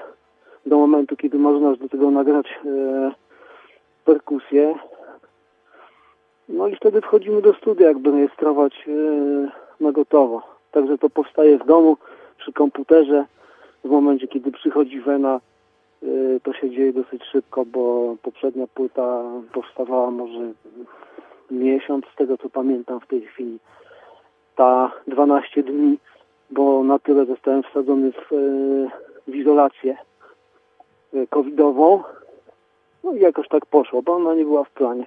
[0.67, 3.13] do momentu, kiedy można do tego nagrać e,
[4.05, 4.75] perkusję.
[6.49, 10.52] No i wtedy wchodzimy do studia, jakby rejestrować e, na gotowo.
[10.73, 11.97] Także to powstaje w domu,
[12.39, 13.25] przy komputerze.
[13.85, 15.41] W momencie, kiedy przychodzi wena,
[16.03, 16.07] e,
[16.43, 20.53] to się dzieje dosyć szybko, bo poprzednia płyta powstawała może
[21.51, 23.59] miesiąc, z tego co pamiętam w tej chwili.
[24.57, 25.99] Ta 12 dni,
[26.51, 28.29] bo na tyle zostałem wsadzony w,
[29.29, 29.97] w izolację
[31.31, 32.03] covidową.
[33.05, 35.07] No i jakoś tak poszło, bo ona nie była w planie.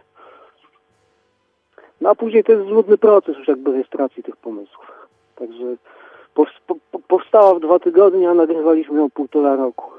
[2.02, 5.05] No a później to jest złudny proces już jakby rejestracji tych pomysłów.
[5.36, 5.76] Także
[7.08, 9.92] powstała w dwa tygodnie, a nagrywaliśmy ją półtora roku.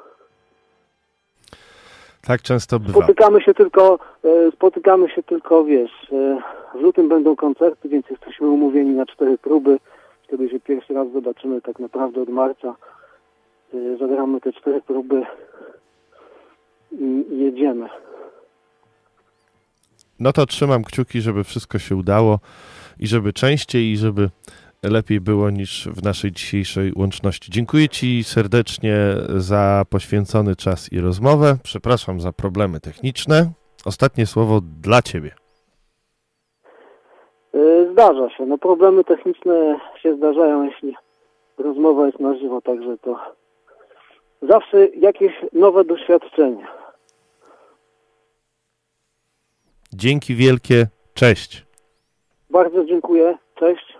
[2.26, 2.92] Tak często bywa.
[2.92, 6.38] Spotykamy się tylko, e, spotykamy się tylko, wiesz, e,
[6.74, 9.78] w lutym będą koncerty, więc jesteśmy umówieni na cztery próby.
[10.22, 12.74] Wtedy się pierwszy raz zobaczymy tak naprawdę od marca.
[13.74, 15.22] E, zagramy te cztery próby
[16.92, 17.88] i jedziemy.
[20.20, 22.38] No to trzymam kciuki, żeby wszystko się udało
[22.98, 24.28] i żeby częściej i żeby
[24.90, 27.50] lepiej było niż w naszej dzisiejszej łączności.
[27.52, 28.96] Dziękuję Ci serdecznie
[29.36, 31.56] za poświęcony czas i rozmowę.
[31.62, 33.50] Przepraszam za problemy techniczne.
[33.84, 35.30] Ostatnie słowo dla Ciebie.
[37.54, 38.46] E, zdarza się.
[38.46, 40.94] No problemy techniczne się zdarzają, jeśli
[41.58, 43.18] rozmowa jest na żywo, także to
[44.42, 46.66] zawsze jakieś nowe doświadczenie.
[49.92, 50.86] Dzięki wielkie.
[51.14, 51.66] Cześć.
[52.50, 53.38] Bardzo dziękuję.
[53.54, 53.95] Cześć.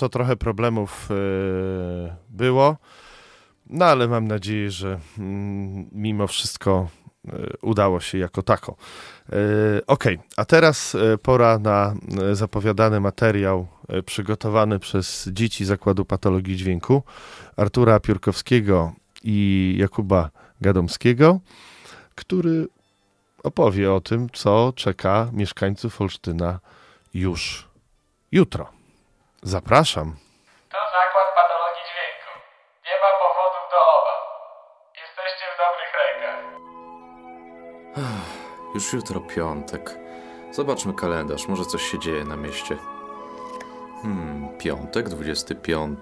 [0.00, 2.76] To trochę problemów yy, było.
[3.66, 6.88] No ale mam nadzieję, że mm, mimo wszystko
[7.24, 8.76] yy, udało się jako tako.
[9.28, 9.36] Yy,
[9.86, 10.04] ok,
[10.36, 11.94] a teraz pora na
[12.32, 13.66] zapowiadany materiał
[14.06, 17.02] przygotowany przez dzieci Zakładu Patologii Dźwięku
[17.56, 18.92] Artura Piórkowskiego
[19.24, 20.30] i Jakuba
[20.60, 21.40] Gadomskiego,
[22.14, 22.68] który
[23.42, 26.60] opowie o tym, co czeka mieszkańców Olsztyna
[27.14, 27.68] już
[28.32, 28.79] jutro.
[29.42, 30.16] Zapraszam.
[30.68, 32.32] To zakład patologii dźwięku.
[32.86, 34.20] Nie ma powodów do obaw.
[35.02, 36.40] Jesteście w dobrych rękach.
[38.74, 39.90] Już jutro piątek.
[40.52, 42.76] Zobaczmy kalendarz, może coś się dzieje na mieście.
[44.02, 45.98] Hmm, piątek, 25.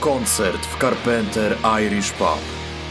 [0.00, 2.38] Koncert w Carpenter Irish Pub.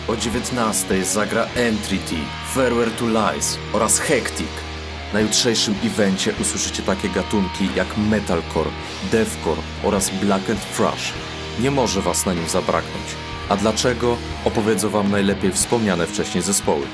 [0.08, 2.16] O 19 zagra Entreaty,
[2.54, 4.71] Farewell to Lies oraz Hectic.
[5.14, 8.70] Na jutrzejszym evencie usłyszycie takie gatunki jak metalcore,
[9.12, 11.14] deathcore oraz black and thrash.
[11.60, 13.06] Nie może was na nim zabraknąć.
[13.50, 14.18] A dlaczego?
[14.46, 16.86] Opowiedzą wam najlepiej wspomniane wcześniej zespoły.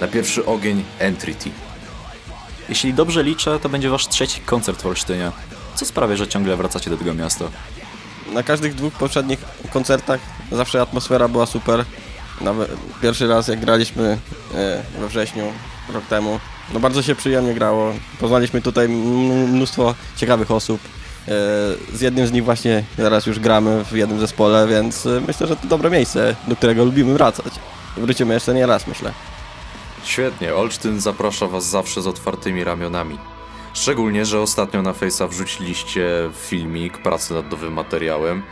[0.00, 1.50] Na pierwszy ogień Entreaty.
[2.68, 5.32] Jeśli dobrze liczę, to będzie wasz trzeci koncert w Olsztynie.
[5.74, 7.44] Co sprawia, że ciągle wracacie do tego miasta?
[8.32, 9.38] Na każdych dwóch poprzednich
[9.70, 10.20] koncertach
[10.52, 11.84] zawsze atmosfera była super.
[12.40, 12.70] Nawet
[13.02, 14.18] pierwszy raz jak graliśmy
[14.54, 15.52] e, we wrześniu
[15.92, 16.40] rok temu,
[16.74, 17.94] no bardzo się przyjemnie grało.
[18.20, 20.80] Poznaliśmy tutaj mnóstwo ciekawych osób.
[21.28, 21.30] E,
[21.96, 25.56] z jednym z nich właśnie teraz już gramy w jednym zespole, więc e, myślę, że
[25.56, 27.52] to dobre miejsce, do którego lubimy wracać.
[27.96, 29.12] Wrócimy jeszcze nie raz, myślę.
[30.04, 33.18] Świetnie, Olsztyn zaprasza Was zawsze z otwartymi ramionami.
[33.74, 38.42] Szczególnie, że ostatnio na Face'a wrzuciliście filmik pracy nad nowym materiałem.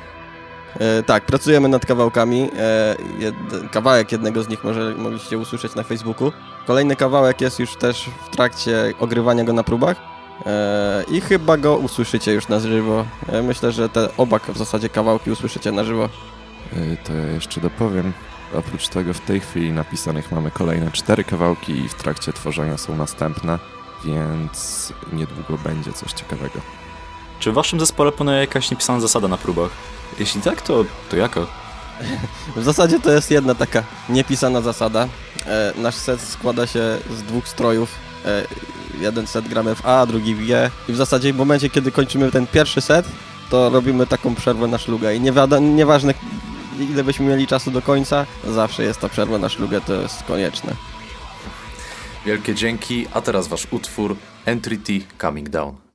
[0.78, 2.50] E, tak, pracujemy nad kawałkami.
[2.58, 3.34] E, jed,
[3.72, 6.32] kawałek jednego z nich może mogliście usłyszeć na Facebooku.
[6.66, 9.96] Kolejny kawałek jest już też w trakcie ogrywania go na próbach.
[10.46, 13.04] E, I chyba go usłyszycie już na żywo.
[13.28, 16.08] E, myślę, że te oba w zasadzie kawałki usłyszycie na żywo.
[16.72, 18.12] E, to ja jeszcze dopowiem.
[18.54, 22.96] Oprócz tego w tej chwili napisanych mamy kolejne cztery kawałki i w trakcie tworzenia są
[22.96, 23.58] następne,
[24.04, 26.60] więc niedługo będzie coś ciekawego.
[27.40, 29.70] Czy w waszym zespole panuje jakaś niepisana zasada na próbach?
[30.18, 31.40] Jeśli tak, to, to jaka?
[32.56, 35.08] W zasadzie to jest jedna taka niepisana zasada.
[35.46, 37.94] E, nasz set składa się z dwóch strojów.
[38.24, 38.46] E,
[39.00, 40.70] jeden set gramy w A, drugi w G.
[40.88, 43.06] I w zasadzie w momencie, kiedy kończymy ten pierwszy set,
[43.50, 45.16] to robimy taką przerwę na szlugę.
[45.16, 45.20] I
[45.60, 46.14] nieważne
[46.80, 50.72] ile byśmy mieli czasu do końca, zawsze jest ta przerwa na szlugę, to jest konieczne.
[52.26, 54.16] Wielkie dzięki, a teraz wasz utwór
[54.46, 55.85] Entreaty Coming Down.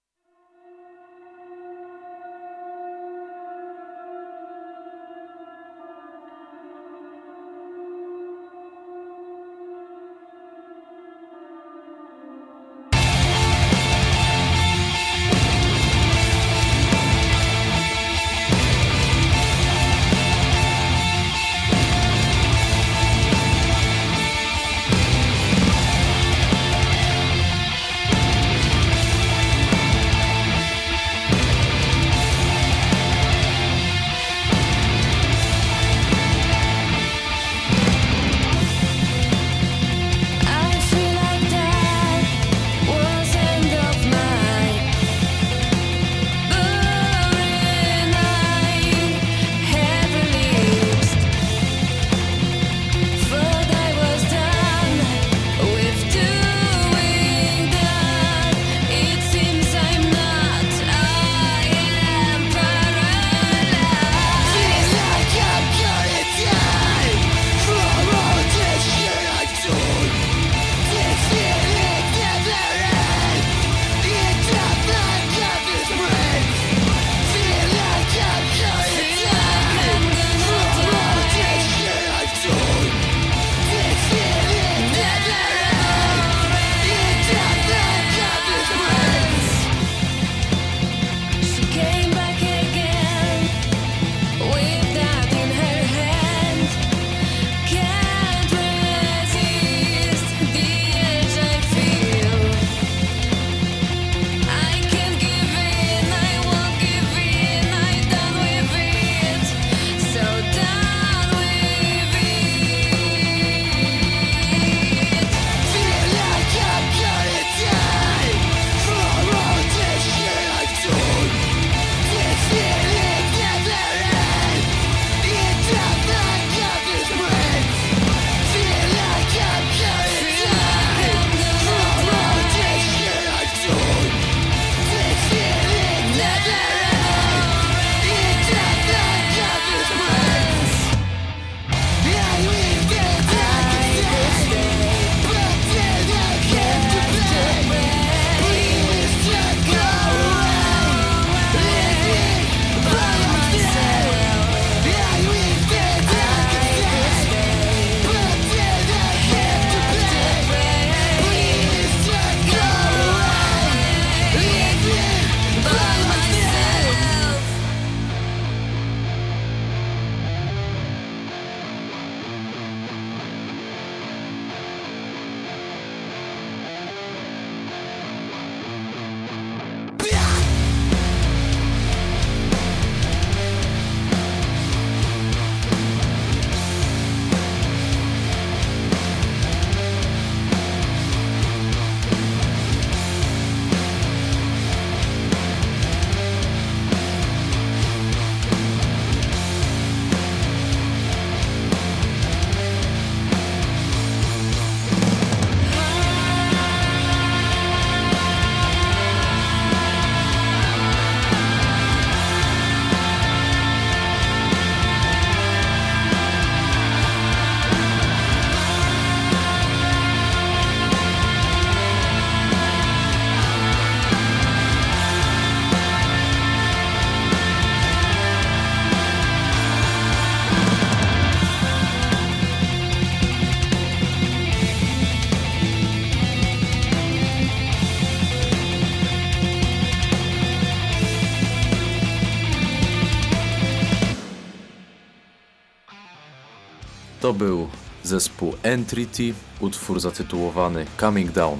[248.11, 251.59] Zespół Entreaty, utwór zatytułowany Coming Down.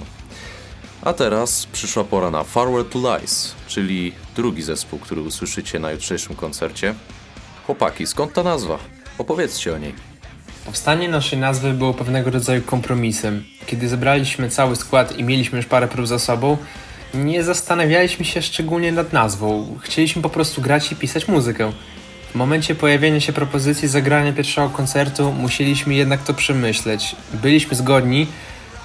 [1.02, 6.36] A teraz przyszła pora na Farewell to Lies, czyli drugi zespół, który usłyszycie na jutrzejszym
[6.36, 6.94] koncercie.
[7.66, 8.78] Chłopaki, skąd ta nazwa?
[9.18, 9.94] Opowiedzcie o niej.
[10.64, 13.44] Powstanie naszej nazwy było pewnego rodzaju kompromisem.
[13.66, 16.56] Kiedy zebraliśmy cały skład i mieliśmy już parę prób za sobą,
[17.14, 19.78] nie zastanawialiśmy się szczególnie nad nazwą.
[19.80, 21.72] Chcieliśmy po prostu grać i pisać muzykę.
[22.32, 27.16] W momencie pojawienia się propozycji zagrania pierwszego koncertu musieliśmy jednak to przemyśleć.
[27.32, 28.26] Byliśmy zgodni,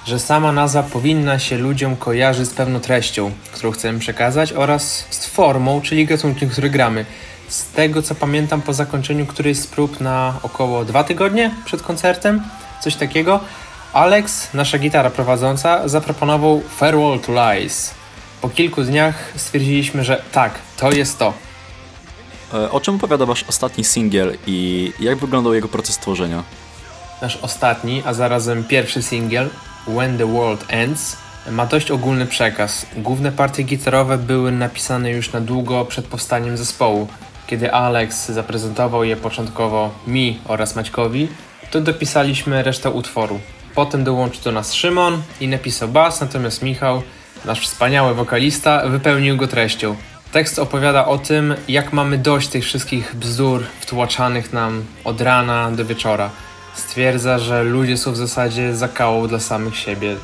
[0.06, 5.26] że sama nazwa powinna się ludziom kojarzyć z pewną treścią, którą chcemy przekazać oraz z
[5.26, 7.04] formą, czyli gatunkiem, który gramy.
[7.48, 12.42] Z tego co pamiętam po zakończeniu którejś z prób na około dwa tygodnie przed koncertem,
[12.80, 13.40] coś takiego,
[13.92, 17.94] Alex, nasza gitara prowadząca, zaproponował Farewell to Lies.
[18.40, 21.47] Po kilku dniach stwierdziliśmy, że tak, to jest to.
[22.54, 26.42] E, o czym opowiada wasz ostatni singiel i jak wyglądał jego proces tworzenia?
[27.22, 29.48] Nasz ostatni, a zarazem pierwszy singiel,
[29.86, 31.16] When the World Ends,
[31.50, 32.86] ma dość ogólny przekaz.
[32.96, 37.08] Główne partie gitarowe były napisane już na długo przed powstaniem zespołu.
[37.46, 41.28] Kiedy Alex zaprezentował je początkowo mi oraz Maćkowi,
[41.70, 43.40] to dopisaliśmy resztę utworu.
[43.74, 47.02] Potem dołączył do nas Szymon i napisał bas, natomiast Michał,
[47.44, 49.96] nasz wspaniały wokalista, wypełnił go treścią.
[50.32, 55.84] Tekst opowiada o tym, jak mamy dość tych wszystkich bzdur wtłaczanych nam od rana do
[55.84, 56.30] wieczora.
[56.74, 60.16] Stwierdza, że ludzie są w zasadzie zakałą dla samych siebie.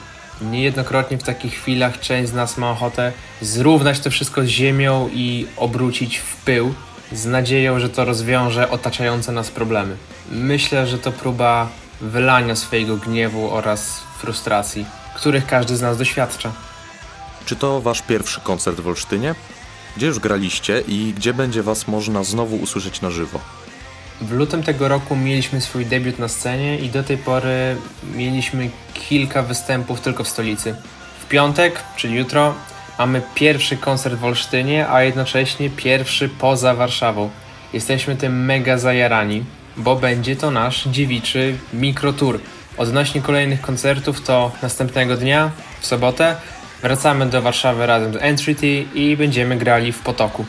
[0.42, 5.46] Niejednokrotnie w takich chwilach część z nas ma ochotę zrównać to wszystko z ziemią i
[5.56, 6.74] obrócić w pył,
[7.12, 9.96] z nadzieją, że to rozwiąże otaczające nas problemy.
[10.30, 11.68] Myślę, że to próba
[12.00, 14.86] wylania swojego gniewu oraz frustracji,
[15.16, 16.52] których każdy z nas doświadcza.
[17.46, 19.34] Czy to wasz pierwszy koncert w Olsztynie?
[19.96, 23.40] Gdzie już graliście i gdzie będzie was można znowu usłyszeć na żywo?
[24.20, 27.76] W lutym tego roku mieliśmy swój debiut na scenie i do tej pory
[28.14, 30.74] mieliśmy kilka występów tylko w stolicy.
[31.20, 32.54] W piątek, czyli jutro,
[32.98, 37.30] mamy pierwszy koncert w Olsztynie, a jednocześnie pierwszy poza Warszawą.
[37.72, 39.44] Jesteśmy tym mega zajarani,
[39.76, 42.40] bo będzie to nasz dziewiczy mikrotour.
[42.76, 46.36] Odnośnie kolejnych koncertów to następnego dnia, w sobotę,
[46.84, 50.44] wracamy do Warszawy razem z Entreaty i będziemy grali w Potoku.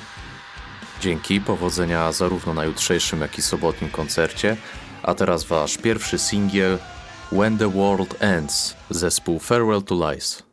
[1.01, 4.57] Dzięki, powodzenia zarówno na jutrzejszym, jak i sobotnim koncercie.
[5.03, 6.79] A teraz wasz pierwszy singiel
[7.31, 10.44] When the World Ends, zespół Farewell to Lies.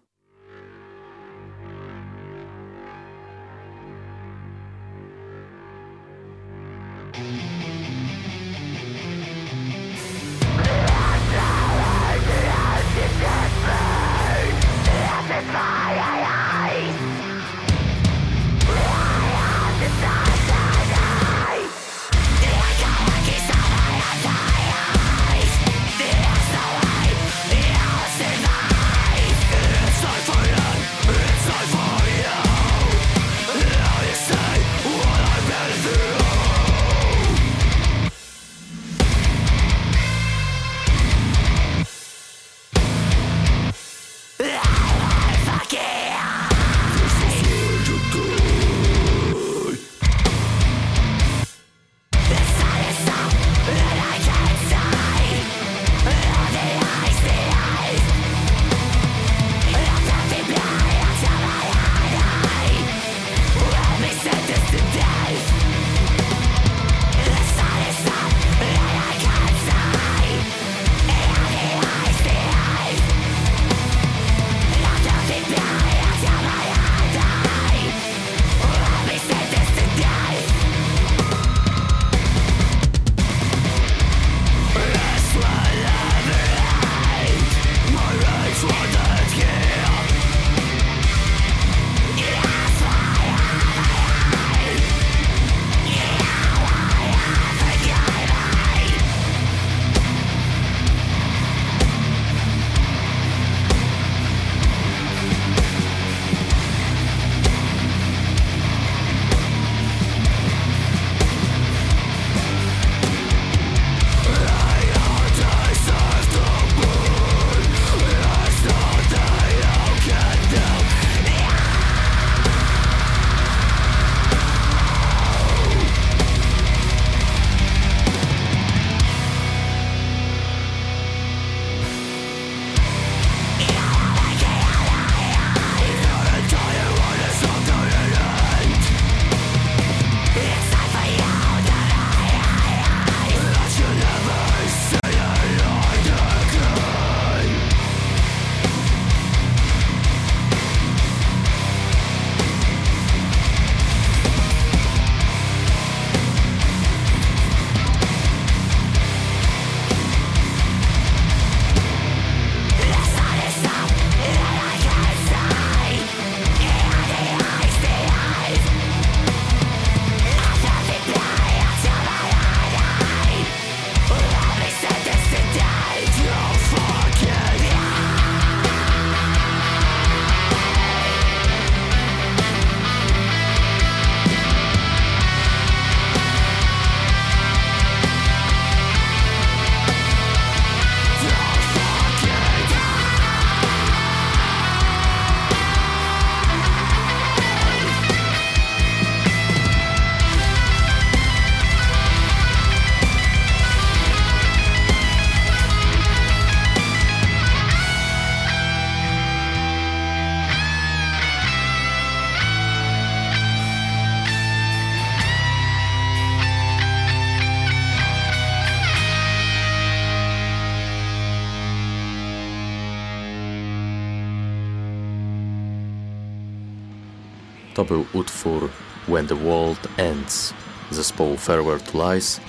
[227.83, 228.69] To był utwór
[229.09, 230.55] When the World Ends
[230.91, 232.41] zespołu Farewell to Lies,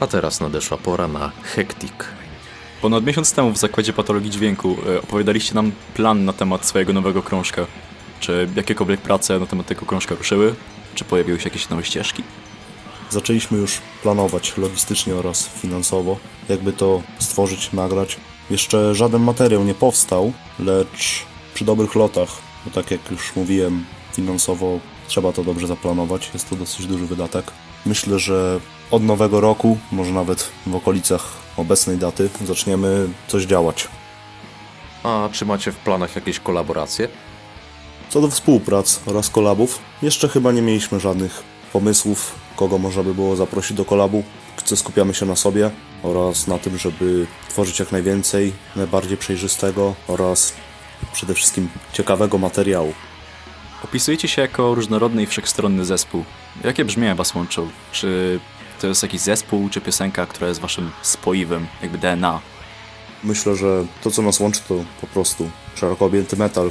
[0.00, 1.92] a teraz nadeszła pora na Hectic.
[2.82, 7.22] Ponad miesiąc temu w Zakładzie Patologii Dźwięku e, opowiadaliście nam plan na temat swojego nowego
[7.22, 7.66] krążka.
[8.20, 10.54] Czy jakiekolwiek prace na temat tego krążka ruszyły?
[10.94, 12.22] Czy pojawiły się jakieś nowe ścieżki?
[13.10, 16.16] Zaczęliśmy już planować logistycznie oraz finansowo,
[16.48, 18.16] jakby to stworzyć, nagrać.
[18.50, 22.30] Jeszcze żaden materiał nie powstał, lecz przy dobrych lotach,
[22.64, 23.84] bo tak jak już mówiłem,
[24.18, 27.44] finansowo trzeba to dobrze zaplanować, jest to dosyć duży wydatek.
[27.86, 28.60] Myślę, że
[28.90, 31.22] od nowego roku, może nawet w okolicach
[31.56, 33.88] obecnej daty, zaczniemy coś działać.
[35.02, 37.08] A czy macie w planach jakieś kolaboracje?
[38.08, 41.42] Co do współprac oraz kolabów, jeszcze chyba nie mieliśmy żadnych
[41.72, 44.22] pomysłów, kogo można by było zaprosić do kolabu.
[44.64, 45.70] Co skupiamy się na sobie
[46.02, 50.52] oraz na tym, żeby tworzyć jak najwięcej, najbardziej przejrzystego oraz
[51.12, 52.92] przede wszystkim ciekawego materiału.
[53.84, 56.24] Opisujecie się jako różnorodny i wszechstronny zespół.
[56.64, 57.68] Jakie brzmienia was łączą?
[57.92, 58.40] Czy
[58.80, 62.40] to jest jakiś zespół, czy piosenka, która jest waszym spoiwem, jakby DNA?
[63.24, 66.70] Myślę, że to co nas łączy to po prostu szeroko objęty metal.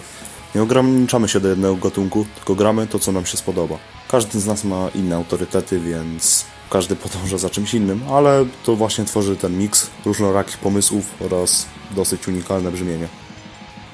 [0.55, 3.78] Nie ograniczamy się do jednego gatunku, tylko gramy to co nam się spodoba.
[4.08, 9.05] Każdy z nas ma inne autorytety, więc każdy podąża za czymś innym, ale to właśnie
[9.05, 13.08] tworzy ten miks różnorakich pomysłów oraz dosyć unikalne brzmienie.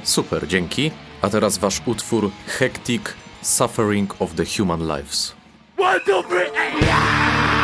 [0.03, 0.91] Super, dzięki.
[1.23, 5.35] A teraz wasz utwór Hectic Suffering of the Human Lives.
[5.77, 7.62] One, two, three, and Submarine,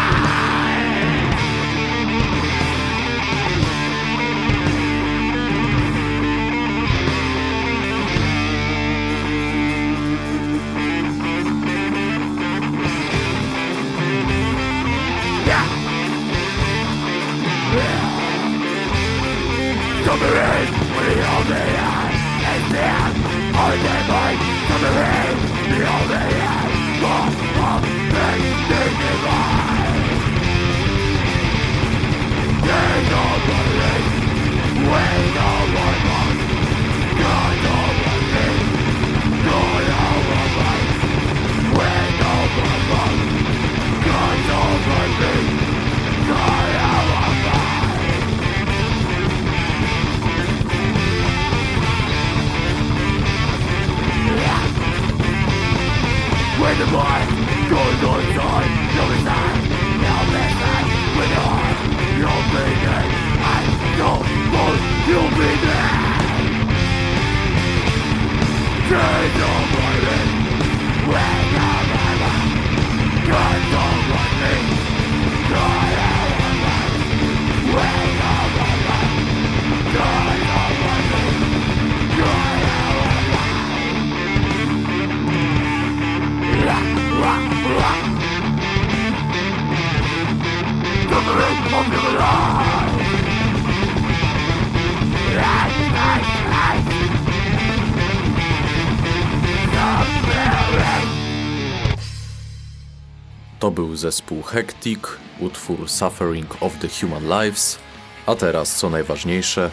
[103.79, 104.99] był zespół Hectic,
[105.39, 107.79] utwór Suffering of the Human Lives.
[108.25, 109.69] A teraz, co najważniejsze,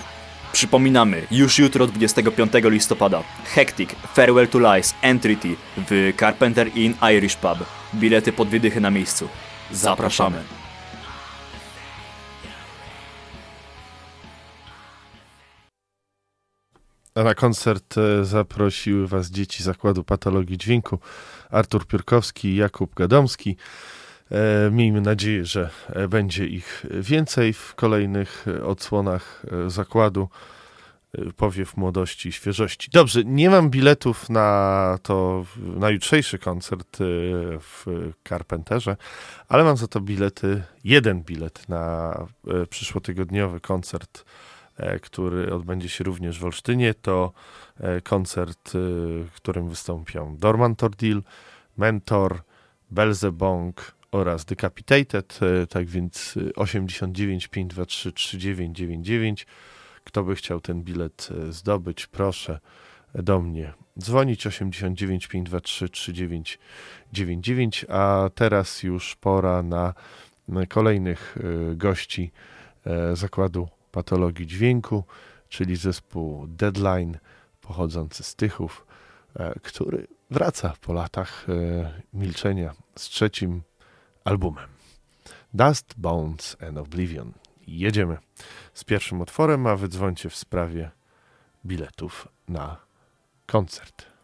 [0.52, 7.58] Przypominamy, już jutro 25 listopada Hectic, Farewell to Lies, Entreaty w Carpenter Inn Irish Pub.
[7.94, 9.28] Bilety po dwie dychy na miejscu.
[9.72, 10.42] Zapraszamy.
[17.16, 20.98] Na koncert e, zaprosiły Was dzieci Zakładu Patologii Dźwięku
[21.50, 23.56] Artur Piórkowski i Jakub Gadomski.
[24.30, 30.28] E, Miejmy nadzieję, że e, będzie ich więcej w kolejnych e, odsłonach e, zakładu.
[31.18, 32.90] E, Powiew młodości i świeżości.
[32.92, 37.04] Dobrze, nie mam biletów na to, na jutrzejszy koncert e,
[37.60, 37.84] w
[38.28, 38.96] Carpenterze,
[39.48, 42.14] ale mam za to bilety, jeden bilet na
[42.48, 44.24] e, przyszłotygodniowy koncert
[44.76, 46.94] e, który odbędzie się również w Olsztynie.
[46.94, 47.32] To
[47.80, 48.78] e, koncert, e,
[49.24, 51.22] w którym wystąpią Dorman Tordil,
[51.76, 52.42] Mentor,
[52.90, 55.38] Belzebong oraz Decapitated.
[55.62, 59.46] E, Tak więc e, 89 523 3999.
[60.04, 62.60] Kto by chciał ten bilet e, zdobyć, proszę
[63.14, 67.86] do mnie dzwonić 89 523 3999.
[67.88, 69.94] A teraz już pora na
[70.68, 72.32] kolejnych e, gości
[72.86, 75.04] e, zakładu patologii dźwięku,
[75.48, 77.18] czyli zespół Deadline
[77.60, 78.86] pochodzący z Tychów,
[79.36, 83.62] e, który wraca po latach e, milczenia z trzecim
[84.26, 84.68] albumem.
[85.54, 87.32] Dust, Bones and Oblivion.
[87.66, 88.18] Jedziemy
[88.74, 89.88] z pierwszym otworem, a wy
[90.30, 90.90] w sprawie
[91.66, 92.76] biletów na
[93.46, 94.15] koncert.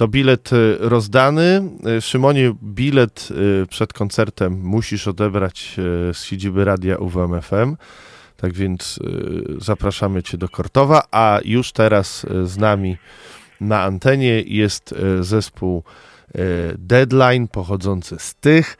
[0.00, 1.62] To bilet y, rozdany.
[1.98, 3.28] Y, Szymonie, bilet
[3.62, 5.74] y, przed koncertem musisz odebrać
[6.12, 7.76] z siedziby radia UWMFM.
[8.36, 8.98] Tak więc
[9.58, 12.96] zapraszamy Cię do Kortowa, a już teraz z nami
[13.60, 15.82] na antenie jest zespół
[16.78, 18.76] Deadline pochodzący z tych.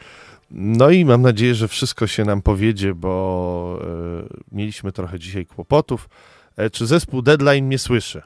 [0.51, 3.83] No i mam nadzieję, że wszystko się nam powiedzie, bo
[4.53, 6.09] mieliśmy trochę dzisiaj kłopotów.
[6.57, 8.23] E, Czy zespół Deadline mnie słyszy?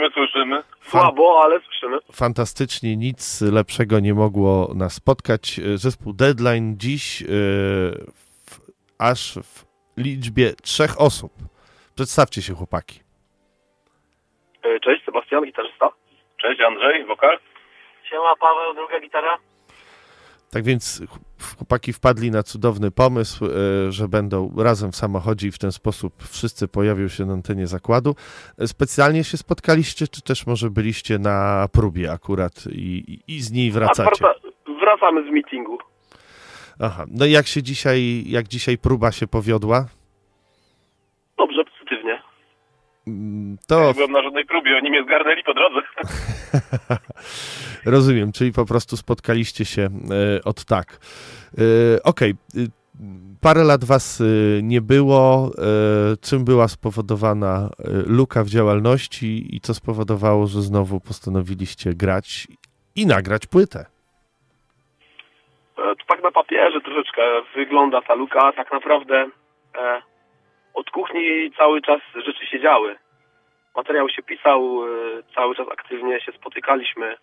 [0.00, 0.62] Słyszymy, słyszymy.
[0.82, 1.98] Słabo, ale słyszymy.
[2.12, 5.60] Fantastycznie, nic lepszego nie mogło nas spotkać.
[5.74, 8.60] Zespół Deadline dziś e, w,
[8.98, 9.64] aż w
[9.96, 11.32] liczbie trzech osób.
[11.94, 13.00] Przedstawcie się, chłopaki.
[14.62, 15.88] E, Cześć, Sebastian, gitarzysta.
[16.36, 17.38] Cześć, Andrzej, wokal.
[18.10, 19.38] Siema, Paweł, druga gitara.
[20.50, 25.50] Tak więc ch- chłopaki wpadli na cudowny pomysł, e, że będą razem w samochodzie i
[25.50, 28.14] w ten sposób wszyscy pojawią się na antenie zakładu.
[28.58, 33.70] E, Specjalnie się spotkaliście, czy też może byliście na próbie akurat i, i- z niej
[33.70, 34.24] wracacie?
[34.80, 35.78] Wracamy z meetingu.
[36.80, 39.86] Aha, no i jak się dzisiaj, jak dzisiaj próba się powiodła?
[41.38, 41.64] Dobrze.
[43.68, 45.80] To Nie byłem na żadnej próbie, oni mnie zgarnęli po drodze.
[47.86, 50.98] rozumiem, czyli po prostu spotkaliście się e, od tak.
[51.58, 52.66] E, Okej, y,
[53.40, 55.50] parę lat was y, nie było.
[55.58, 62.46] E, Czym była spowodowana e, luka w działalności i co spowodowało, że znowu postanowiliście grać
[62.96, 63.80] i nagrać płytę?
[65.78, 67.22] E, To tak na papierze troszeczkę
[67.54, 69.28] wygląda ta luka, tak naprawdę
[69.78, 70.02] e,
[70.74, 72.96] od kuchni cały czas rzeczy się działy.
[73.76, 74.88] Materiał się pisał, e,
[75.34, 77.16] cały czas aktywnie się spotykaliśmy,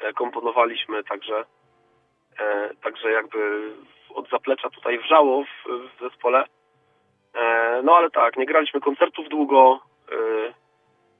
[0.00, 1.44] e, komponowaliśmy, także,
[2.38, 3.70] e, także jakby
[4.14, 6.44] od zaplecza tutaj wrzało w, w zespole.
[7.84, 9.80] No ale tak, nie graliśmy koncertów długo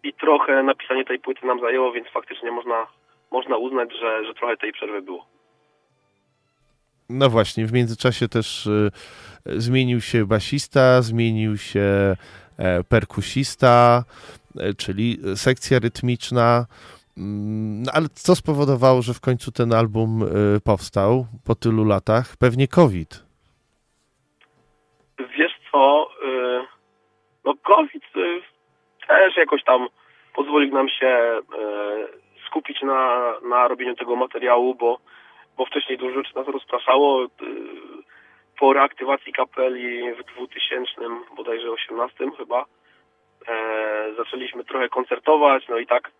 [0.02, 2.86] i trochę napisanie tej płyty nam zajęło, więc faktycznie można,
[3.30, 5.26] można uznać, że, że trochę tej przerwy było.
[7.08, 8.68] No właśnie, w międzyczasie też
[9.48, 12.16] zmienił się basista, zmienił się
[12.58, 14.04] e, perkusista,
[14.58, 16.66] e, czyli sekcja rytmiczna.
[17.18, 22.36] Mm, No ale co spowodowało, że w końcu ten album y, powstał po tylu latach?
[22.40, 23.26] Pewnie COVID.
[25.38, 26.10] Wiesz co,
[27.44, 28.02] no COVID
[29.08, 29.88] też jakoś tam
[30.34, 31.40] pozwolił nam się
[32.46, 34.98] skupić na, na robieniu tego materiału, bo,
[35.56, 37.26] bo wcześniej dużo rzeczy nas rozpraszało.
[38.58, 40.90] Po reaktywacji kapeli w 2000
[41.36, 42.64] bodajże 18 chyba
[43.48, 46.10] e, zaczęliśmy trochę koncertować, no i tak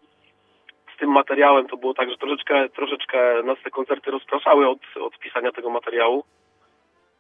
[0.96, 5.18] z tym materiałem to było tak, że troszeczkę, troszeczkę nas te koncerty rozpraszały od, od
[5.18, 6.24] pisania tego materiału.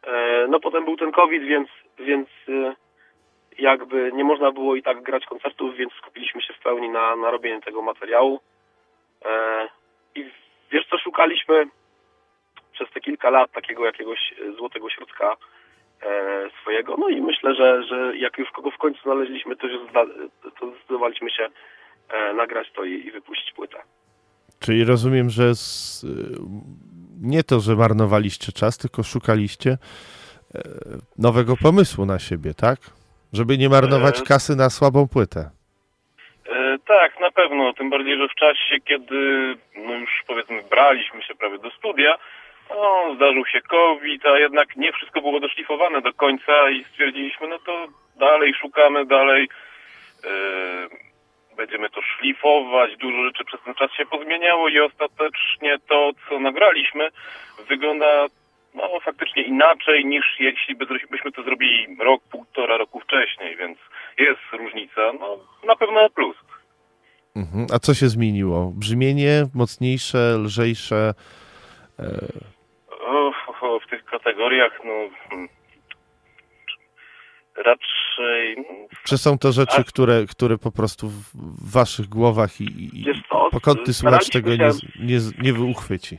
[0.02, 1.68] E, No potem był ten COVID, więc,
[1.98, 2.74] więc y,
[3.58, 7.30] jakby nie można było i tak grać koncertów, więc skupiliśmy się w pełni na, na
[7.30, 8.40] robieniu tego materiału.
[9.24, 9.68] E,
[10.14, 10.30] I
[10.70, 11.66] wiesz co, szukaliśmy
[12.76, 15.36] przez te kilka lat takiego jakiegoś e, złotego środka
[16.02, 16.96] e, swojego.
[16.98, 19.92] No i myślę, że, że jak już kogo w końcu znaleźliśmy, to, już
[20.60, 21.48] to zdecydowaliśmy się
[22.08, 23.78] e, nagrać to i, i wypuścić płytę.
[24.60, 26.06] Czyli rozumiem, że z,
[27.22, 29.78] nie to, że marnowaliście czas, tylko szukaliście
[31.18, 32.78] nowego pomysłu na siebie, tak?
[33.32, 35.50] Żeby nie marnować kasy na słabą płytę.
[36.86, 37.72] Tak, na pewno.
[37.72, 39.16] Tym bardziej, że w czasie, kiedy
[39.76, 42.18] no już powiedzmy braliśmy się prawie do studia,
[42.70, 47.58] no, zdarzył się COVID, a jednak nie wszystko było doszlifowane do końca i stwierdziliśmy, no
[47.58, 47.86] to
[48.16, 49.48] dalej szukamy, dalej
[50.24, 50.28] e,
[51.56, 52.96] będziemy to szlifować.
[52.96, 57.08] Dużo rzeczy przez ten czas się pozmieniało i ostatecznie to, co nagraliśmy,
[57.68, 58.26] wygląda
[58.74, 63.78] no, faktycznie inaczej niż jeśli by, byśmy to zrobili rok, półtora roku wcześniej, więc
[64.18, 65.12] jest różnica.
[65.20, 66.36] No, na pewno plus.
[67.36, 67.66] Mhm.
[67.74, 68.72] A co się zmieniło?
[68.76, 71.14] Brzmienie mocniejsze, lżejsze?
[71.98, 72.55] E,
[73.86, 74.92] w tych kategoriach, no
[75.28, 75.48] hmm,
[77.56, 82.64] raczej no, Czy są to rzeczy, które, które po prostu w waszych głowach i,
[83.00, 86.18] i co, pokątny słuchacz tego nie, się- nie, z- nie uchwyci?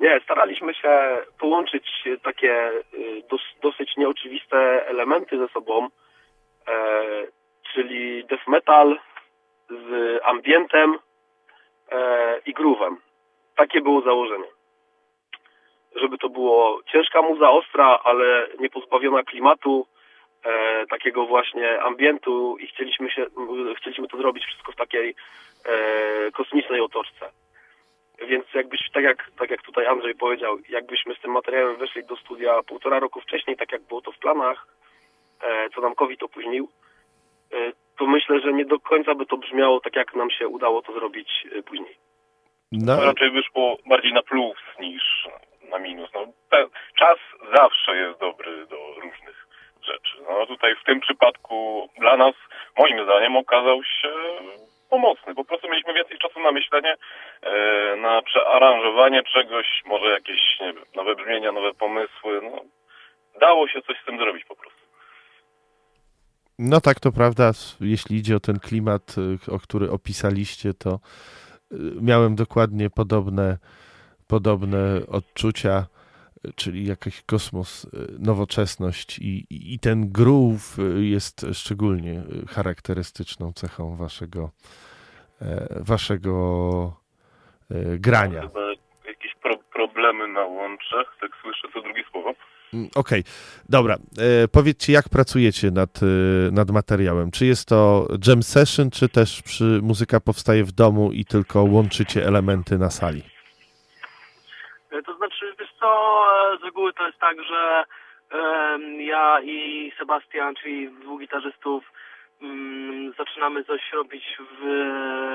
[0.00, 1.84] Nie, staraliśmy się połączyć
[2.22, 5.88] takie y, dos, dosyć nieoczywiste elementy ze sobą,
[6.68, 6.70] e,
[7.74, 8.98] czyli death metal
[9.70, 10.98] z ambientem
[11.92, 12.96] e, i groove'em.
[13.56, 14.48] Takie było założenie.
[15.96, 19.86] Żeby to było ciężka muza, ostra, ale nie pozbawiona klimatu,
[20.44, 23.26] e, takiego właśnie ambientu i chcieliśmy się,
[23.76, 25.14] chcieliśmy to zrobić wszystko w takiej
[25.64, 27.30] e, kosmicznej otoczce.
[28.28, 32.16] Więc jakbyś, tak jak, tak jak tutaj Andrzej powiedział, jakbyśmy z tym materiałem weszli do
[32.16, 34.66] studia półtora roku wcześniej, tak jak było to w planach,
[35.42, 36.68] e, co nam COVID opóźnił,
[37.52, 40.82] e, to myślę, że nie do końca by to brzmiało tak, jak nam się udało
[40.82, 41.96] to zrobić y, później.
[42.72, 45.28] No, To raczej wyszło bardziej na plus niż
[45.70, 46.10] na minus.
[46.14, 46.66] No, te,
[46.98, 47.18] czas
[47.54, 49.46] zawsze jest dobry do różnych
[49.82, 50.16] rzeczy.
[50.28, 52.34] No tutaj w tym przypadku dla nas,
[52.78, 54.12] moim zdaniem, okazał się
[54.90, 55.34] pomocny.
[55.34, 56.96] Po prostu mieliśmy więcej czasu na myślenie,
[57.42, 62.40] e, na przearanżowanie czegoś, może jakieś wiem, nowe brzmienia, nowe pomysły.
[62.42, 62.60] No,
[63.40, 64.80] dało się coś z tym zrobić po prostu.
[66.58, 67.50] no tak, to prawda.
[67.80, 69.14] Jeśli idzie o ten klimat,
[69.48, 70.90] y, o który opisaliście, to
[71.72, 73.58] y, miałem dokładnie podobne,
[74.30, 75.86] podobne odczucia,
[76.56, 77.88] czyli jakiś kosmos, y,
[78.18, 84.50] nowoczesność i, i ten groove jest szczególnie charakterystyczną cechą waszego,
[85.42, 86.32] e, waszego
[87.70, 88.40] e, grania.
[88.42, 88.60] Chyba
[89.06, 92.34] jakieś pro, problemy na łączach, tak słyszę co drugie słowo.
[92.74, 93.24] Mm, Okej,
[93.68, 93.94] dobra.
[93.94, 96.06] E, powiedzcie, jak pracujecie nad, e,
[96.52, 97.30] nad materiałem?
[97.30, 102.26] Czy jest to jam session, czy też przy, muzyka powstaje w domu i tylko łączycie
[102.26, 103.22] elementy na sali?
[104.92, 107.84] E, To znaczy, wiesz co, e, z reguły to jest tak, że
[108.98, 111.92] ja i Sebastian, czyli dwóch gitarzystów,
[112.42, 114.64] mm, zaczynamy coś robić w,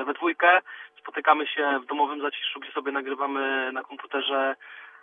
[0.06, 0.60] we dwójkę.
[0.98, 4.56] Spotykamy się w domowym zaciszu, gdzie sobie nagrywamy na komputerze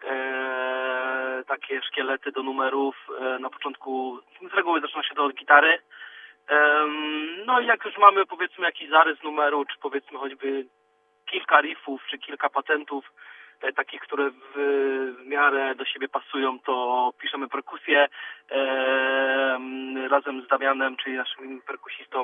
[0.03, 2.95] e, takie szkielety do numerów.
[3.19, 4.19] E, na początku
[4.51, 5.79] z reguły zaczyna się to od gitary.
[6.47, 10.65] Em, no i jak już mamy powiedzmy jakiś zarys numeru, czy powiedzmy choćby
[11.25, 13.13] kilka riffów, czy kilka patentów, e,
[13.75, 14.57] takich, które w,
[15.25, 18.07] miarę do siebie pasują, to piszemy perkusję.
[18.49, 22.23] Em, razem z Damianem, czyli naszym perkusistą,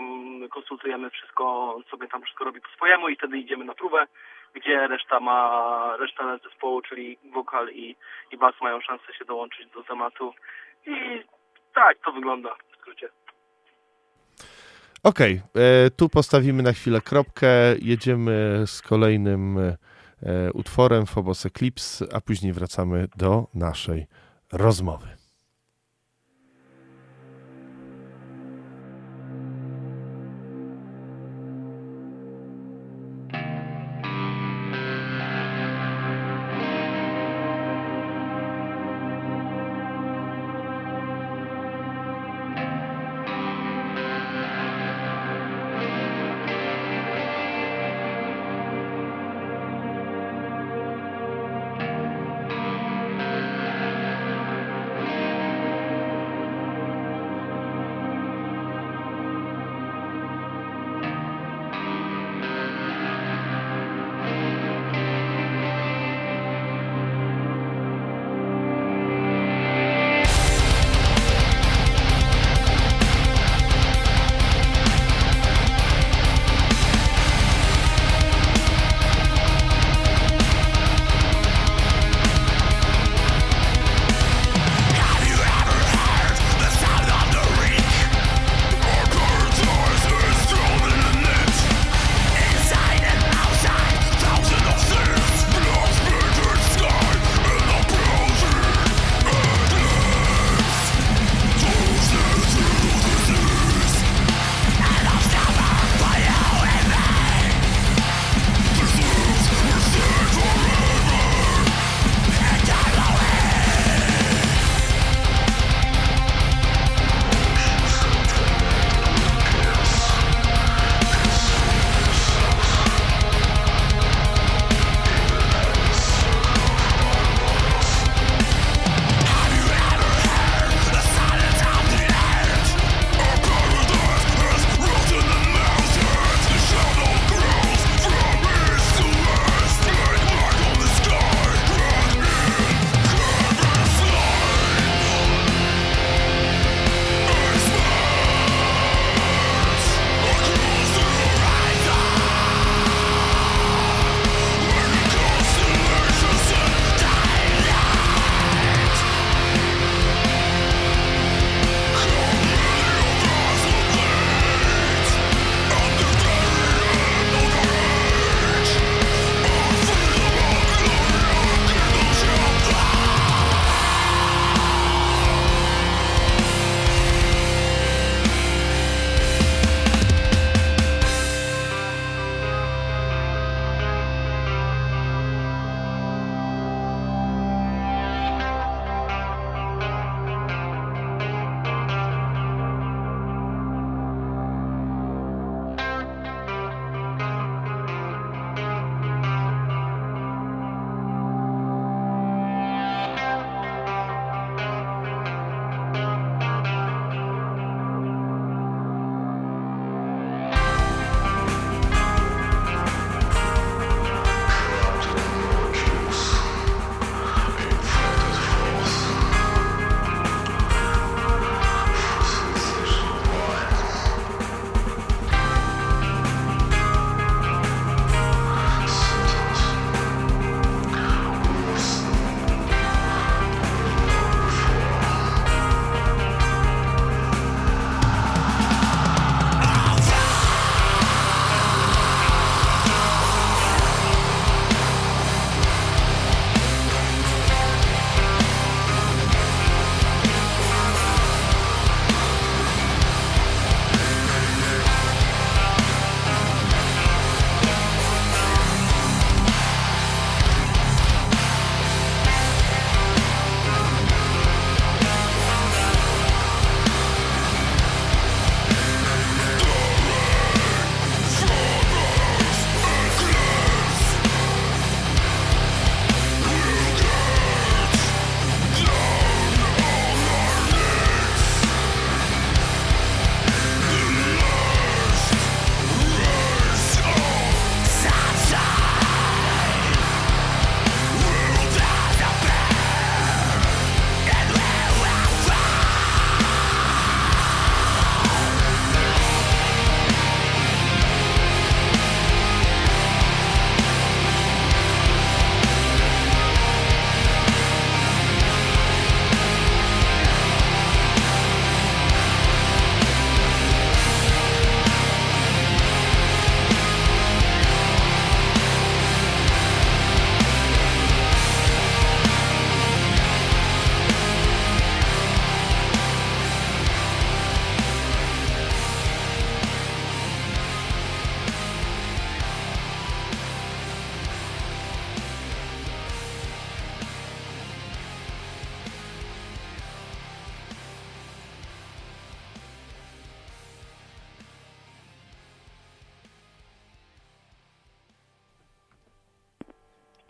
[0.49, 4.05] konsultujemy wszystko, sobie tam wszystko robi po swojemu i wtedy idziemy na próbę,
[4.53, 7.95] gdzie reszta ma, reszta zespołu, czyli wokal i,
[8.31, 10.33] i bas mają szansę się dołączyć do tematu.
[10.85, 11.23] I
[11.73, 13.09] tak to wygląda w skrócie.
[15.03, 17.47] Okej, e, tu postawimy na chwilę kropkę,
[17.81, 19.88] jedziemy z kolejnym e,
[20.53, 24.07] utworem Phobos Eclipse, a później wracamy do naszej
[24.51, 25.18] rozmowy.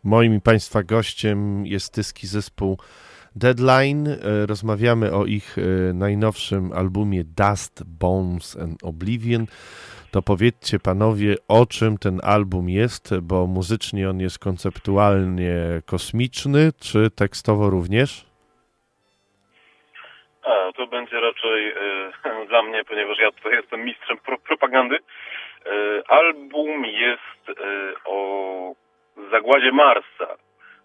[0.10, 2.78] Moim i Państwa gościem jest tyski zespół
[3.36, 4.08] Deadline.
[4.08, 5.62] E, Rozmawiamy o ich e,
[5.94, 9.46] najnowszym albumie Dust, Bones and Oblivion.
[10.12, 15.54] To powiedzcie panowie, o czym ten album jest, bo muzycznie on jest konceptualnie
[15.86, 18.26] kosmiczny, czy tekstowo również?
[20.44, 24.96] A, to będzie raczej e, dla mnie, ponieważ ja tutaj jestem mistrzem pro, propagandy.
[24.96, 25.00] E,
[26.12, 28.80] album jest e, o
[29.32, 30.38] zagładzie Marsa.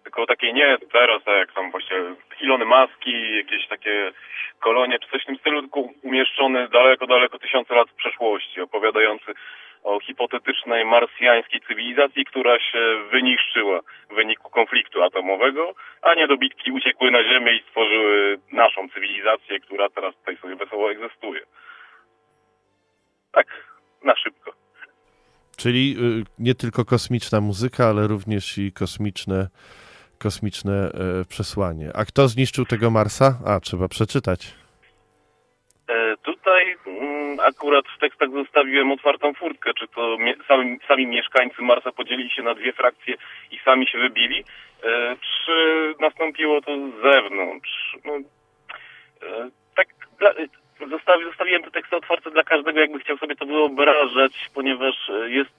[0.03, 1.97] Tylko takiej nie teraz, tak jak tam właśnie
[2.41, 4.11] Ilony Maski, jakieś takie
[4.59, 9.33] kolonie czy coś w tym stylu, tylko umieszczony daleko, daleko tysiące lat w przeszłości, opowiadający
[9.83, 13.79] o hipotetycznej marsjańskiej cywilizacji, która się wyniszczyła
[14.09, 20.15] w wyniku konfliktu atomowego, a niedobitki uciekły na Ziemię i stworzyły naszą cywilizację, która teraz
[20.15, 21.41] tutaj sobie wesoło egzystuje.
[23.31, 23.47] Tak,
[24.03, 24.64] na szybko.
[25.55, 29.47] Czyli y, nie tylko kosmiczna muzyka, ale również i kosmiczne,
[30.17, 31.91] kosmiczne e, przesłanie.
[31.93, 33.39] A kto zniszczył tego Marsa?
[33.45, 34.53] A, trzeba przeczytać.
[35.87, 40.17] E, tutaj mm, akurat w tekstach zostawiłem otwartą furtkę, czy to
[40.47, 43.15] sami, sami mieszkańcy Marsa podzielili się na dwie frakcje
[43.51, 44.43] i sami się wybili,
[44.83, 45.15] e,
[45.45, 47.97] czy nastąpiło to z zewnątrz.
[48.05, 48.13] No,
[49.75, 49.87] tak,
[50.79, 55.51] zostawi, zostawiłem te teksty otwarte dla każdego, jakby chciał sobie to wyobrażać, ponieważ e, jest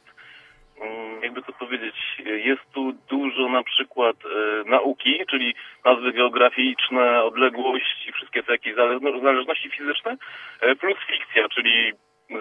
[0.81, 1.95] mm, jakby to powiedzieć,
[2.25, 9.23] jest tu dużo na przykład e, nauki, czyli nazwy geograficzne, odległości, wszystkie te jakieś zależno-
[9.23, 10.17] zależności fizyczne,
[10.61, 11.93] e, plus fikcja, czyli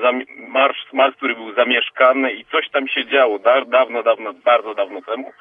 [0.02, 4.73] zam- Mars, Mars, który był zamieszkany i coś tam się działo da, dawno, dawno, bardzo
[4.76, 5.34] dawno temu.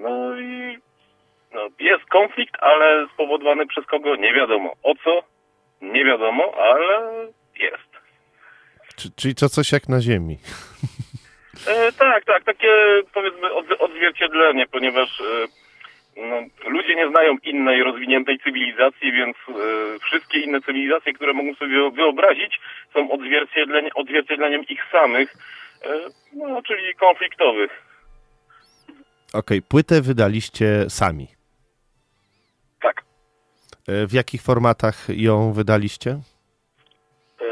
[0.00, 0.78] No i
[1.54, 4.72] no, jest konflikt, ale spowodowany przez kogo nie wiadomo.
[4.82, 5.22] O co?
[5.82, 7.10] Nie wiadomo, ale
[7.58, 7.92] jest.
[8.96, 10.38] Czy, czyli to coś jak na Ziemi.
[11.66, 12.68] E, tak, tak, takie
[13.14, 15.24] powiedzmy od, odzwierciedlenie, ponieważ e,
[16.16, 16.36] no,
[16.70, 19.52] ludzie nie znają innej rozwiniętej cywilizacji, więc e,
[19.98, 22.60] wszystkie inne cywilizacje, które mogą sobie wyobrazić,
[22.94, 25.34] są odzwierciedleniem, odzwierciedleniem ich samych,
[25.84, 25.88] e,
[26.32, 27.70] no, czyli konfliktowych.
[29.32, 31.28] Okej, płytę wydaliście sami.
[33.88, 36.10] E, W jakich formatach ją wydaliście?
[36.10, 37.44] E,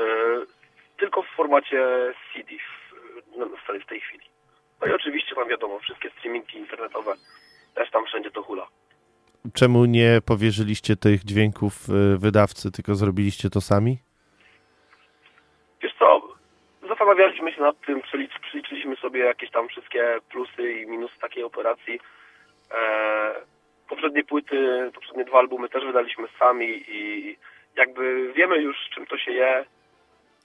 [0.98, 4.24] tylko w formacie CD w, stole w tej chwili.
[4.80, 7.14] No i oczywiście tam wiadomo, wszystkie streamingi internetowe
[7.74, 8.66] też tam wszędzie to hula.
[9.54, 13.98] Czemu nie powierzyliście tych dźwięków e, wydawcy, tylko zrobiliście to sami?
[15.82, 16.22] Wiesz co,
[16.88, 22.00] zastanawialiśmy się nad tym, przelicz, przeliczyliśmy sobie jakieś tam wszystkie plusy i minusy takiej operacji.
[22.70, 23.34] E,
[23.90, 27.36] poprzednie płyty, poprzednie dwa albumy też wydaliśmy sami i
[27.76, 29.64] jakby wiemy już czym to się je.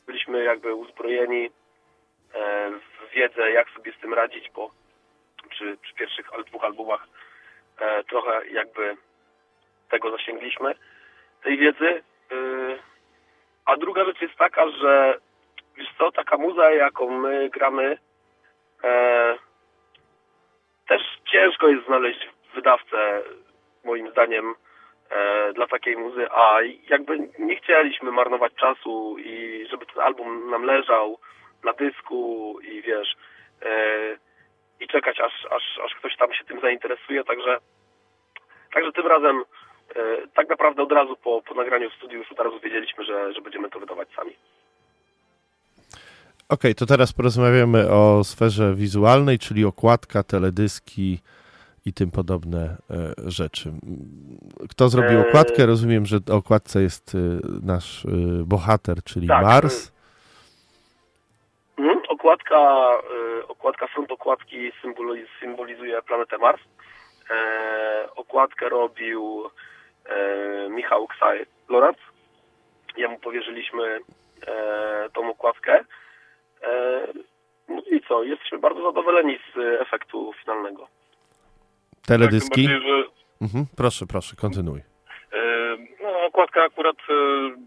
[0.07, 1.49] Byliśmy jakby uzbrojeni
[2.33, 4.71] e, w wiedzę, jak sobie z tym radzić, bo
[5.49, 7.07] przy, przy pierwszych dwóch albumach
[7.79, 8.97] e, trochę jakby
[9.89, 10.75] tego zasięgliśmy,
[11.43, 12.03] tej wiedzy.
[12.31, 12.35] E,
[13.65, 15.19] a druga rzecz jest taka, że
[15.77, 17.97] wiesz co, taka muza, jaką my gramy,
[20.87, 21.01] też
[21.31, 23.21] ciężko jest znaleźć wydawcę,
[23.83, 24.55] moim zdaniem,
[25.09, 26.57] e, dla takiej muzy, a
[26.89, 31.19] jakby nie chcieliśmy marnować czasu i żeby ten album nam leżał
[31.63, 33.15] na dysku i wiesz,
[33.61, 34.17] e,
[34.79, 37.57] i czekać aż, aż, aż ktoś tam się tym zainteresuje, także
[38.73, 39.43] także tym razem
[39.95, 43.33] e, tak naprawdę od razu po, po nagraniu w studiu już od razu wiedzieliśmy, że,
[43.33, 44.35] że będziemy to wydawać sami.
[46.49, 51.19] Okej, to teraz porozmawiamy o sferze wizualnej, czyli okładka, teledyski
[51.85, 53.71] i tym podobne e, rzeczy.
[54.69, 55.27] Kto zrobił Eee.
[55.27, 55.65] okładkę?
[55.65, 57.17] Rozumiem, że okładce jest e,
[57.65, 58.09] nasz e,
[58.45, 59.91] bohater, czyli Tak, Mars.
[61.77, 62.01] Mhm.
[62.09, 62.91] Okładka,
[63.47, 66.61] okładka front okładki symboliz, symbolizuje planetę Mars.
[67.29, 69.49] E, okładkę robił
[70.05, 71.97] e, Michał Ksaj Lorenz.
[72.97, 73.99] Jemu powierzyliśmy
[74.47, 75.83] e, tą okładkę.
[76.63, 77.07] E,
[77.69, 80.87] no i co, jesteśmy bardzo zadowoleni z e, efektu finalnego.
[82.07, 82.67] Teledyski.
[82.67, 83.03] Tak, że
[83.41, 84.79] Mhm, proszę, proszę, kontynuuj.
[85.33, 85.41] E,
[86.03, 87.13] No, okładka akurat e,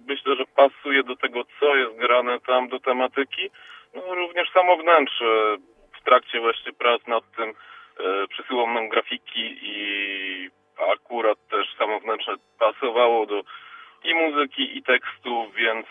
[0.09, 3.51] myślę, że pasuje do tego, co jest grane tam, do tematyki.
[3.95, 5.57] No, również samo wnętrze
[6.01, 10.51] w trakcie właśnie prac nad tym e, przysyłał nam grafiki i
[10.95, 13.43] akurat też samo wnętrze pasowało do
[14.05, 15.87] i muzyki, i tekstu, więc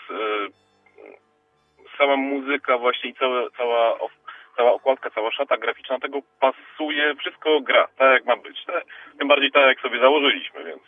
[1.97, 3.13] sama muzyka właśnie i
[3.57, 4.09] cała, o-
[4.57, 8.65] cała okładka, cała szata graficzna tego pasuje, wszystko gra, tak jak ma być.
[8.65, 8.85] Tak?
[9.19, 10.81] Tym bardziej tak, jak sobie założyliśmy, więc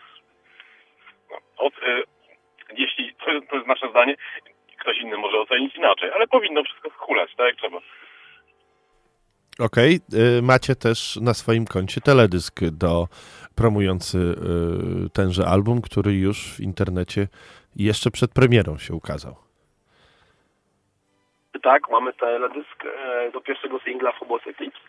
[1.31, 2.01] no, od, e,
[2.77, 4.15] jeśli, to, to jest nasze zdanie,
[4.79, 7.77] ktoś inny może ocenić inaczej, ale powinno wszystko schulać, tak jak trzeba.
[9.59, 10.41] Okej, okay.
[10.41, 13.07] macie też na swoim koncie teledysk do
[13.55, 17.27] promujący y, tenże album, który już w internecie
[17.75, 19.48] jeszcze przed premierą się ukazał.
[21.64, 24.80] Tak, mamy teledysk e, do pierwszego singla Phobos Eclipse.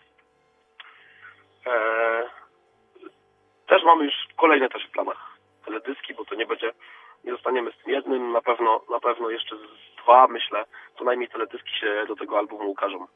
[1.67, 2.23] E,
[3.67, 6.71] też mamy już kolejne też w planach teledyski, bo to nie będzie,
[7.23, 10.65] nie zostaniemy z tym jednym, na pewno, na pewno jeszcze z dwa, myślę,
[10.97, 13.07] co najmniej teledyski się do tego albumu ukażą.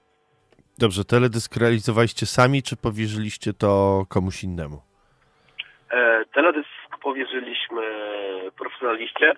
[0.78, 4.82] Dobrze, teledysk realizowaliście sami, czy powierzyliście to komuś innemu?
[5.92, 7.84] E, teledysk powierzyliśmy
[8.58, 9.36] profesjonaliście,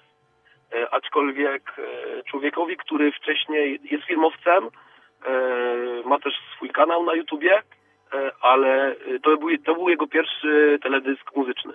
[0.91, 5.31] aczkolwiek e, człowiekowi, który wcześniej jest filmowcem, e,
[6.06, 7.57] ma też swój kanał na YouTubie,
[8.14, 11.73] e, ale to był, to był jego pierwszy teledysk muzyczny.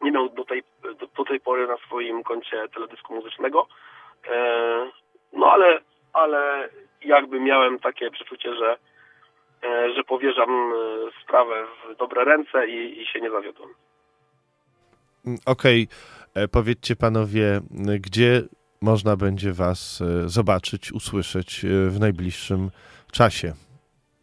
[0.00, 3.66] Nie miał do tej, do, do tej pory na swoim koncie teledysku muzycznego.
[4.30, 4.90] E,
[5.32, 5.80] no ale,
[6.12, 6.68] ale
[7.04, 8.76] jakby miałem takie przeczucie, że,
[9.62, 13.68] e, że powierzam e, sprawę w dobre ręce i, i się nie zawiodłem.
[15.26, 16.21] Mm, okej, okay.
[16.52, 17.60] Powiedzcie panowie,
[18.00, 18.42] gdzie
[18.80, 22.70] można będzie was zobaczyć, usłyszeć w najbliższym
[23.12, 23.52] czasie?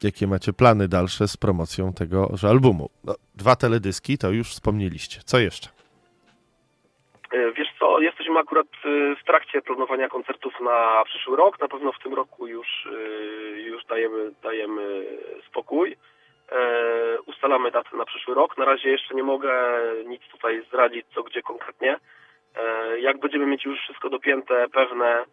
[0.03, 2.89] Jakie macie plany dalsze z promocją tegoż albumu?
[3.03, 5.19] No, dwa teledyski, to już wspomnieliście.
[5.25, 5.69] Co jeszcze?
[7.57, 8.67] Wiesz co, jesteśmy akurat
[9.21, 11.61] w trakcie planowania koncertów na przyszły rok.
[11.61, 12.87] Na pewno w tym roku już,
[13.55, 15.05] już dajemy, dajemy
[15.49, 15.95] spokój.
[17.25, 18.57] Ustalamy datę na przyszły rok.
[18.57, 21.97] Na razie jeszcze nie mogę nic tutaj zdradzić, co gdzie konkretnie.
[22.99, 25.25] Jak będziemy mieć już wszystko dopięte, pewne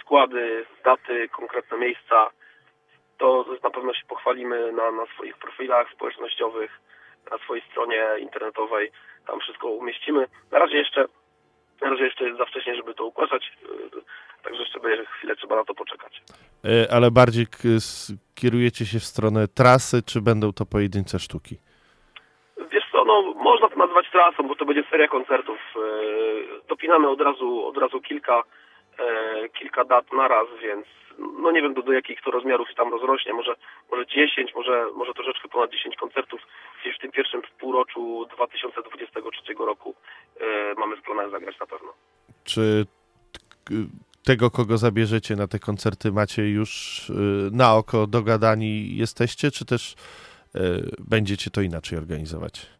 [0.00, 2.30] składy, daty, konkretne miejsca,
[3.18, 6.70] to na pewno się pochwalimy na, na swoich profilach społecznościowych,
[7.30, 8.92] na swojej stronie internetowej.
[9.26, 10.26] Tam wszystko umieścimy.
[10.50, 11.04] Na razie jeszcze
[11.82, 13.52] na razie jeszcze jest za wcześnie, żeby to układać,
[14.42, 16.22] także jeszcze będzie chwilę trzeba na to poczekać.
[16.90, 17.46] Ale bardziej
[18.34, 21.56] kierujecie się w stronę trasy, czy będą to pojedyncze sztuki?
[22.70, 25.58] Wiesz co, no można to nazwać trasą, bo to będzie seria koncertów.
[26.68, 28.42] Dopinamy od razu, od razu kilka,
[29.58, 30.86] kilka dat na raz, więc
[31.18, 33.54] no nie wiem do, do jakich to rozmiarów tam rozrośnie, może,
[33.90, 36.40] może 10, może, może troszeczkę ponad 10 koncertów
[36.80, 39.94] gdzieś w tym pierwszym półroczu 2023 roku
[40.40, 41.92] e, mamy w planach zagrać na pewno.
[42.44, 42.86] Czy
[44.24, 47.12] tego, kogo zabierzecie na te koncerty macie już e,
[47.52, 49.94] na oko dogadani jesteście, czy też
[50.54, 50.60] e,
[50.98, 52.75] będziecie to inaczej organizować?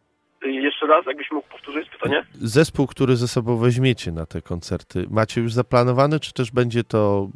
[0.77, 2.23] Jeszcze raz, jakbyś mógł powtórzyć pytanie?
[2.33, 7.27] Zespół, który ze sobą weźmiecie na te koncerty, macie już zaplanowany, czy też będzie to,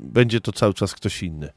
[0.00, 1.48] będzie to cały czas ktoś inny?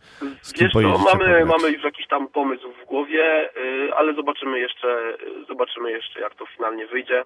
[0.41, 4.87] Z Wiesz co, mamy, mamy już jakiś tam pomysł w głowie, yy, ale zobaczymy jeszcze,
[4.87, 7.23] yy, zobaczymy jeszcze, jak to finalnie wyjdzie.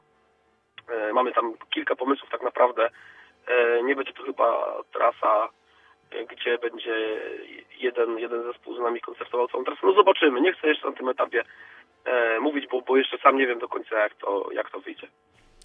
[0.90, 2.90] Yy, mamy tam kilka pomysłów tak naprawdę.
[3.84, 5.50] nie będzie to chyba trasa,
[6.32, 7.20] gdzie będzie
[7.80, 9.82] jeden, jeden zespół z nami koncertował całą trasę.
[9.84, 11.44] No zobaczymy, nie chcę jeszcze na tym etapie
[12.08, 15.08] e, mówić, bo, bo jeszcze sam nie wiem do końca, jak to, jak to wyjdzie.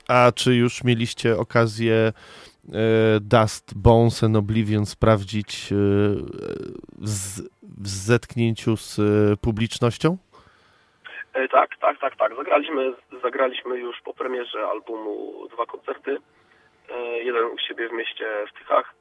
[0.09, 2.13] A czy już mieliście okazję e,
[3.21, 5.77] Dust, Bones and Oblivion sprawdzić e,
[6.99, 9.03] z, w zetknięciu z e,
[9.37, 10.17] publicznością?
[11.35, 12.37] E, tak, tak, tak, tak.
[12.37, 12.93] Zagraliśmy,
[13.23, 16.19] zagraliśmy już po premierze albumu dwa koncerty.
[17.25, 18.95] Jeden u siebie w mieście w Tychach,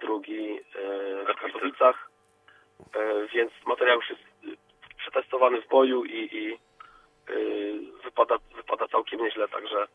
[0.00, 0.60] drugi
[1.24, 2.10] w Katowicach,
[3.34, 4.33] więc materiał już jest
[5.04, 6.58] przetestowany w boju i, i
[7.28, 9.86] yy, wypada, wypada całkiem nieźle, także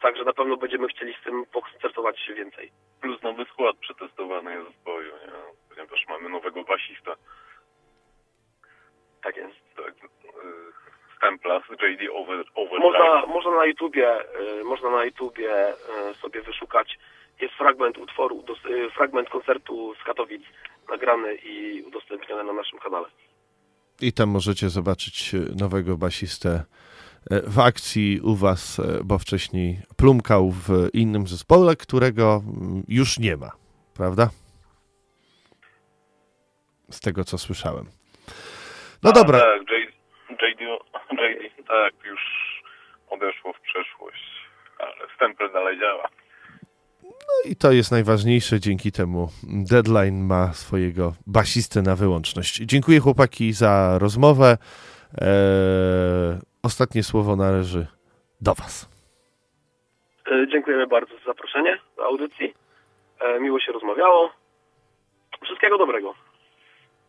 [0.00, 2.72] także na pewno będziemy chcieli z tym pokoncertować się więcej.
[3.00, 5.32] Plus nowy skład przetestowany jest w boju, nie?
[5.68, 7.14] ponieważ mamy nowego basista.
[9.22, 9.56] Tak jest.
[9.76, 9.94] Tak,
[10.24, 10.72] yy,
[11.16, 12.80] Stempla z JD Over, Overdrive.
[12.80, 14.24] Można, można na YouTubie,
[14.56, 15.74] yy, można na YouTubie
[16.06, 16.98] yy, sobie wyszukać.
[17.40, 18.44] Jest fragment utworu,
[18.94, 20.42] fragment koncertu z Katowic
[20.88, 23.06] nagrany i udostępniony na naszym kanale.
[24.00, 26.64] I tam możecie zobaczyć e, nowego basistę
[27.30, 33.18] e, w akcji u was, e, bo wcześniej plumkał w innym zespole, którego mm, już
[33.18, 33.50] nie ma,
[33.96, 34.30] prawda?
[36.90, 37.86] Z tego, co słyszałem.
[39.02, 39.38] No A, dobra.
[39.38, 39.92] Tak, JD,
[40.30, 42.20] JD, tak, już
[43.10, 44.24] odeszło w przeszłość,
[44.78, 46.08] ale stempel dalej działa.
[47.08, 52.56] No i to jest najważniejsze, dzięki temu Deadline ma swojego basistę na wyłączność.
[52.56, 54.58] Dziękuję chłopaki za rozmowę.
[55.20, 55.28] Eee,
[56.62, 57.86] ostatnie słowo należy
[58.40, 58.88] do Was.
[60.30, 62.54] E, dziękujemy bardzo za zaproszenie do audycji.
[63.20, 64.30] E, miło się rozmawiało.
[65.44, 66.14] Wszystkiego dobrego.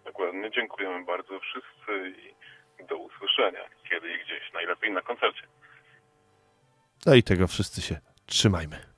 [0.06, 2.20] Dokładnie, dziękujemy bardzo wszyscy
[2.80, 3.60] i do usłyszenia
[3.90, 5.44] kiedy i gdzieś, najlepiej na koncercie.
[7.06, 7.96] No i tego wszyscy się
[8.26, 8.89] trzymajmy.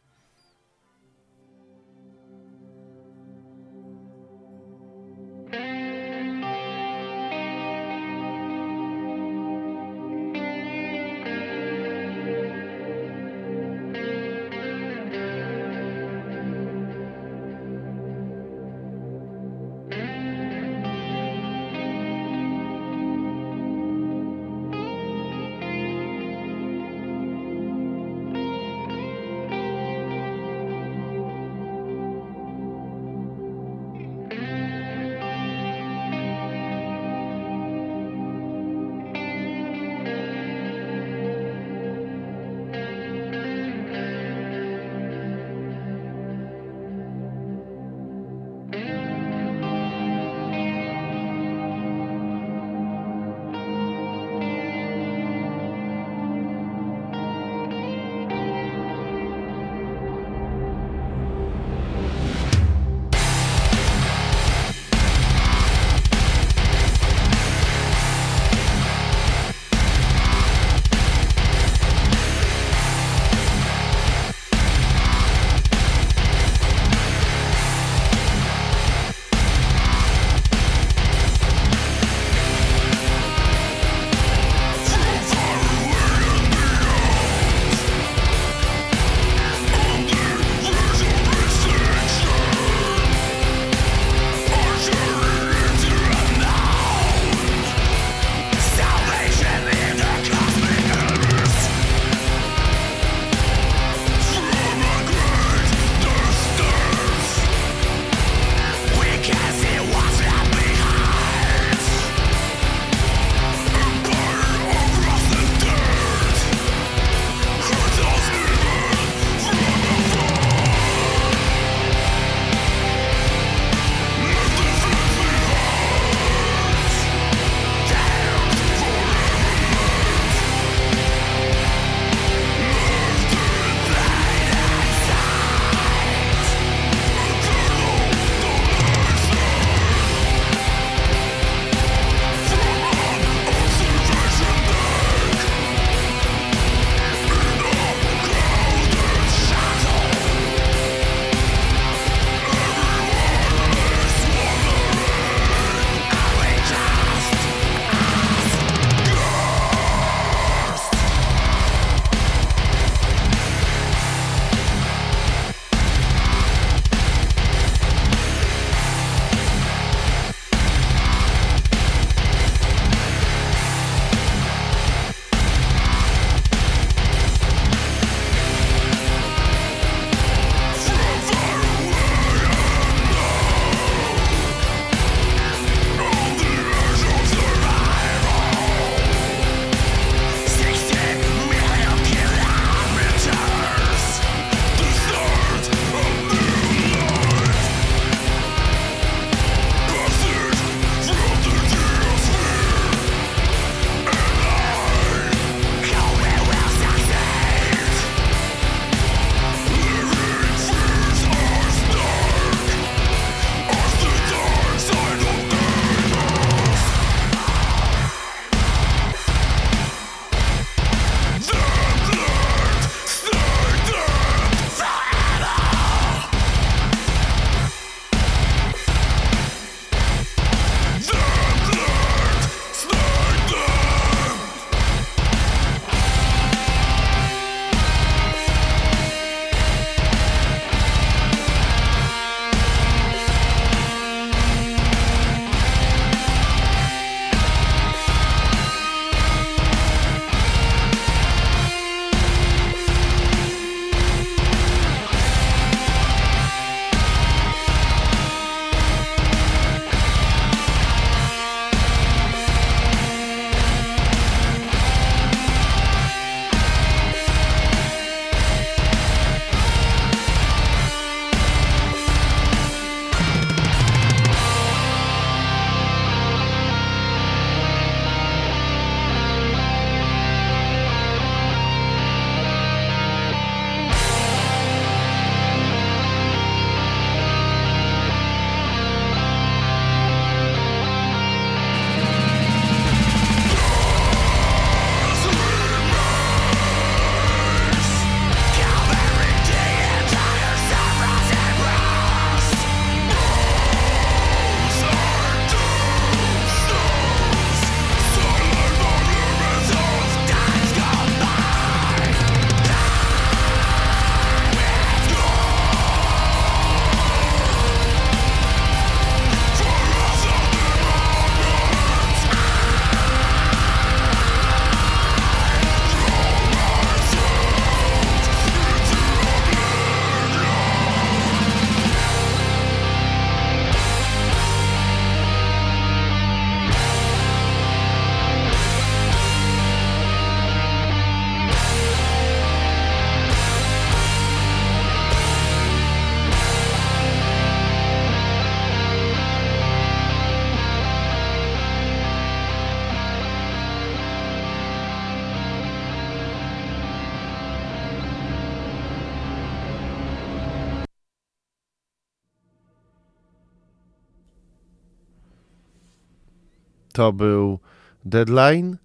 [366.91, 367.59] To był
[368.05, 368.77] Deadline,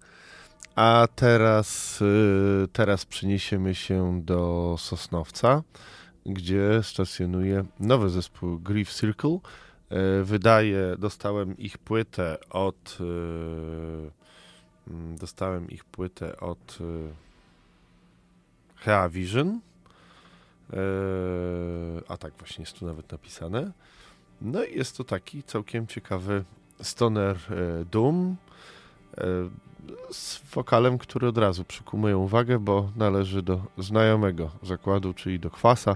[0.75, 5.63] a teraz, y, teraz przeniesiemy się do Sosnowca,
[6.25, 9.39] gdzie stacjonuje nowy zespół Grief Circle.
[10.19, 12.97] Y, Wydaje, dostałem ich płytę od.
[13.01, 13.03] y,
[14.87, 16.77] mm, Dostałem ich płytę od
[18.75, 19.59] Hea Vision.
[22.07, 23.71] A tak właśnie jest tu nawet napisane.
[24.41, 26.43] No i jest to taki całkiem ciekawy
[26.81, 28.35] stoner e, doom
[29.17, 29.23] e,
[30.11, 35.95] z wokalem, który od razu przykumuje uwagę, bo należy do znajomego zakładu, czyli do Kwasa,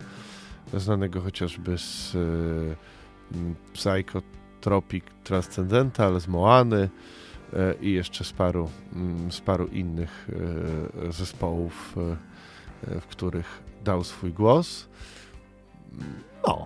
[0.73, 2.19] znanego chociażby z e,
[3.73, 6.89] Psychotropic Transcendental, z Moany
[7.81, 10.29] i jeszcze z paru, mm, z paru innych
[11.09, 11.95] zespołów,
[13.01, 14.87] w których dał swój głos.
[16.47, 16.65] No,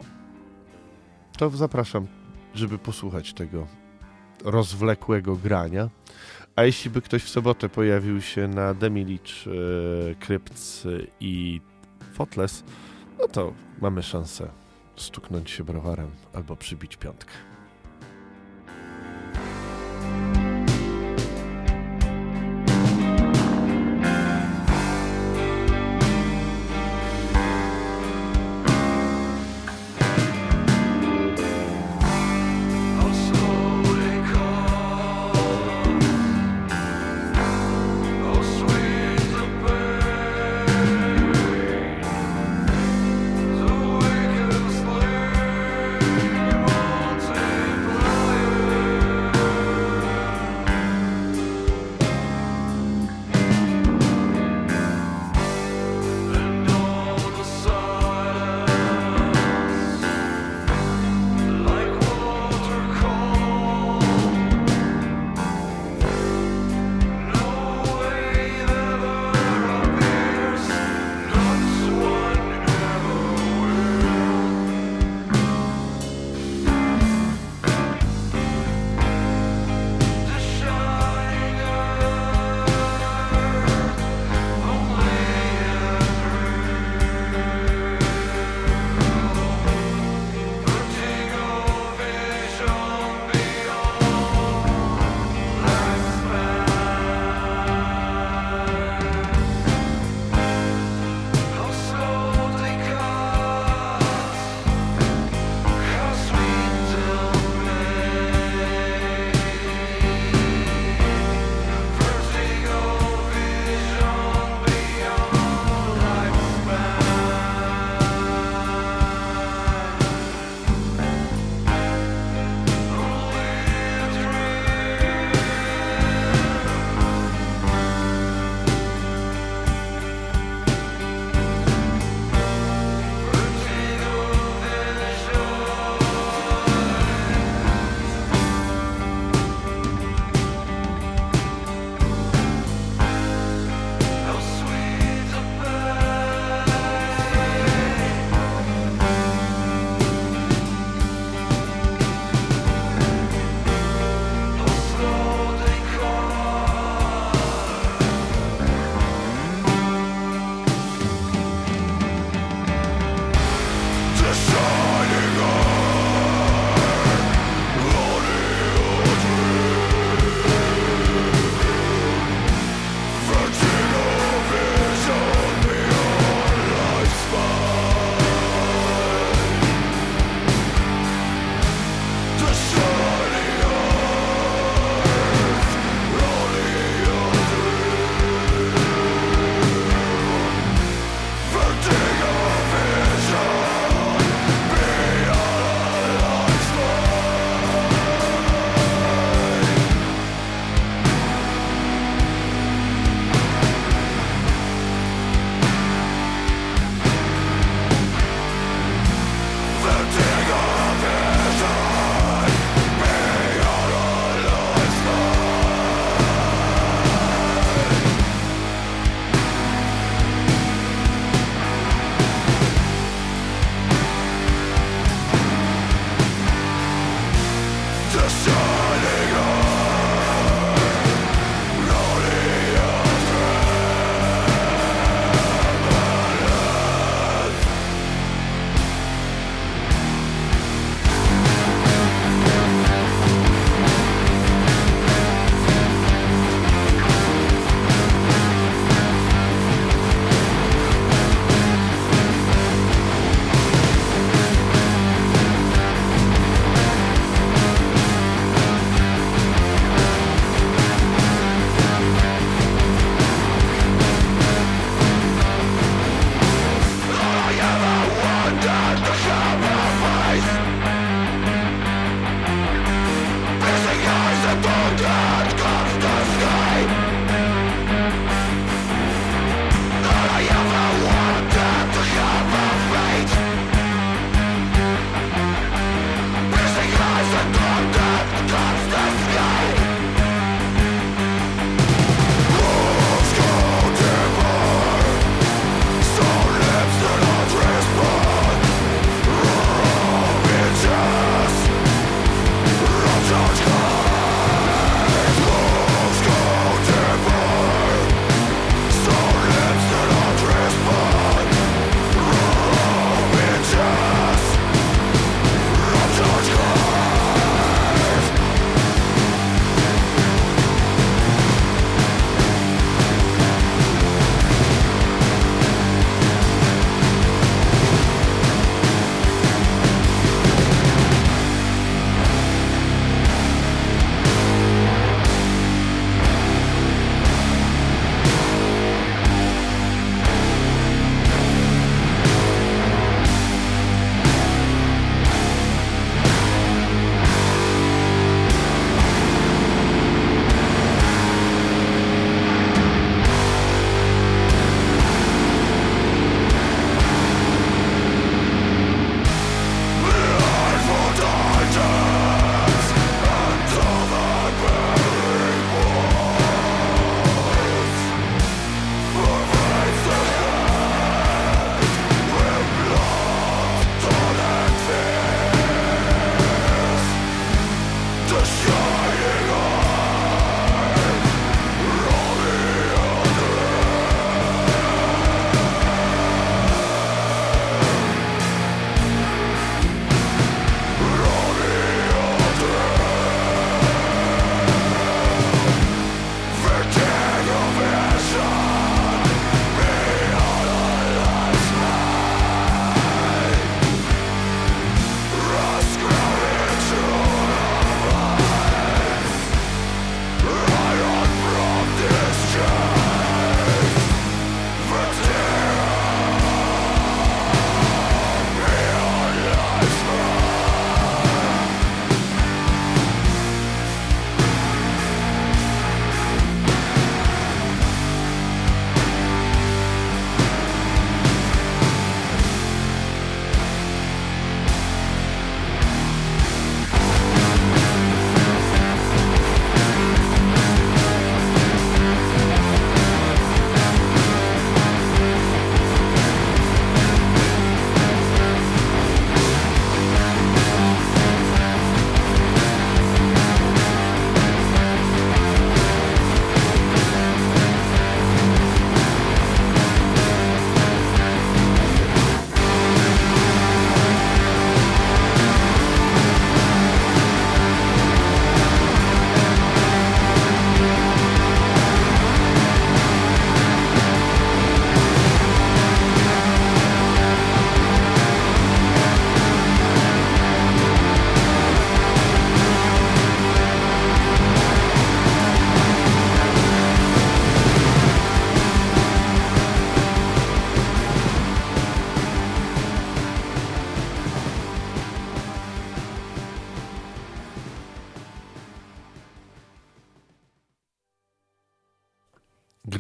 [1.37, 2.07] to zapraszam,
[2.53, 3.67] żeby posłuchać tego
[4.45, 5.89] rozwlekłego grania.
[6.55, 10.87] A jeśli by ktoś w sobotę pojawił się na Demilicz, e, Crypts
[11.19, 11.61] i
[12.13, 12.63] Fotless,
[13.19, 14.47] no to mamy szansę
[14.95, 17.54] stuknąć się browarem albo przybić piątkę.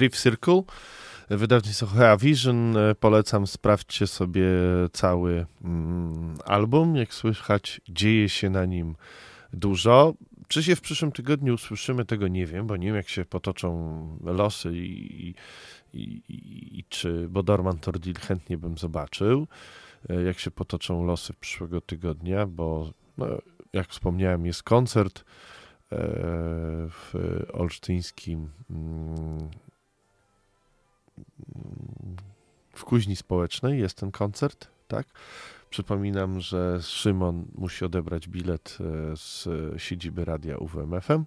[0.05, 0.63] Griff Circle,
[1.29, 2.77] wydawnictwo Hea Vision.
[2.99, 4.45] Polecam, sprawdźcie sobie
[4.93, 6.95] cały mm, album.
[6.95, 8.95] Jak słychać, dzieje się na nim
[9.53, 10.13] dużo.
[10.47, 14.07] Czy się w przyszłym tygodniu usłyszymy, tego nie wiem, bo nie wiem, jak się potoczą
[14.23, 15.33] losy i,
[15.93, 19.47] i, i, i czy, bo Dorman Tordil chętnie bym zobaczył,
[20.25, 23.27] jak się potoczą losy przyszłego tygodnia, bo no,
[23.73, 25.23] jak wspomniałem, jest koncert e,
[26.89, 27.13] w
[27.53, 29.49] olsztyńskim mm,
[32.73, 35.07] w Kuźni Społecznej jest ten koncert, tak?
[35.69, 39.47] Przypominam, że Szymon musi odebrać bilet e, z
[39.77, 41.25] siedziby radia UWMFM.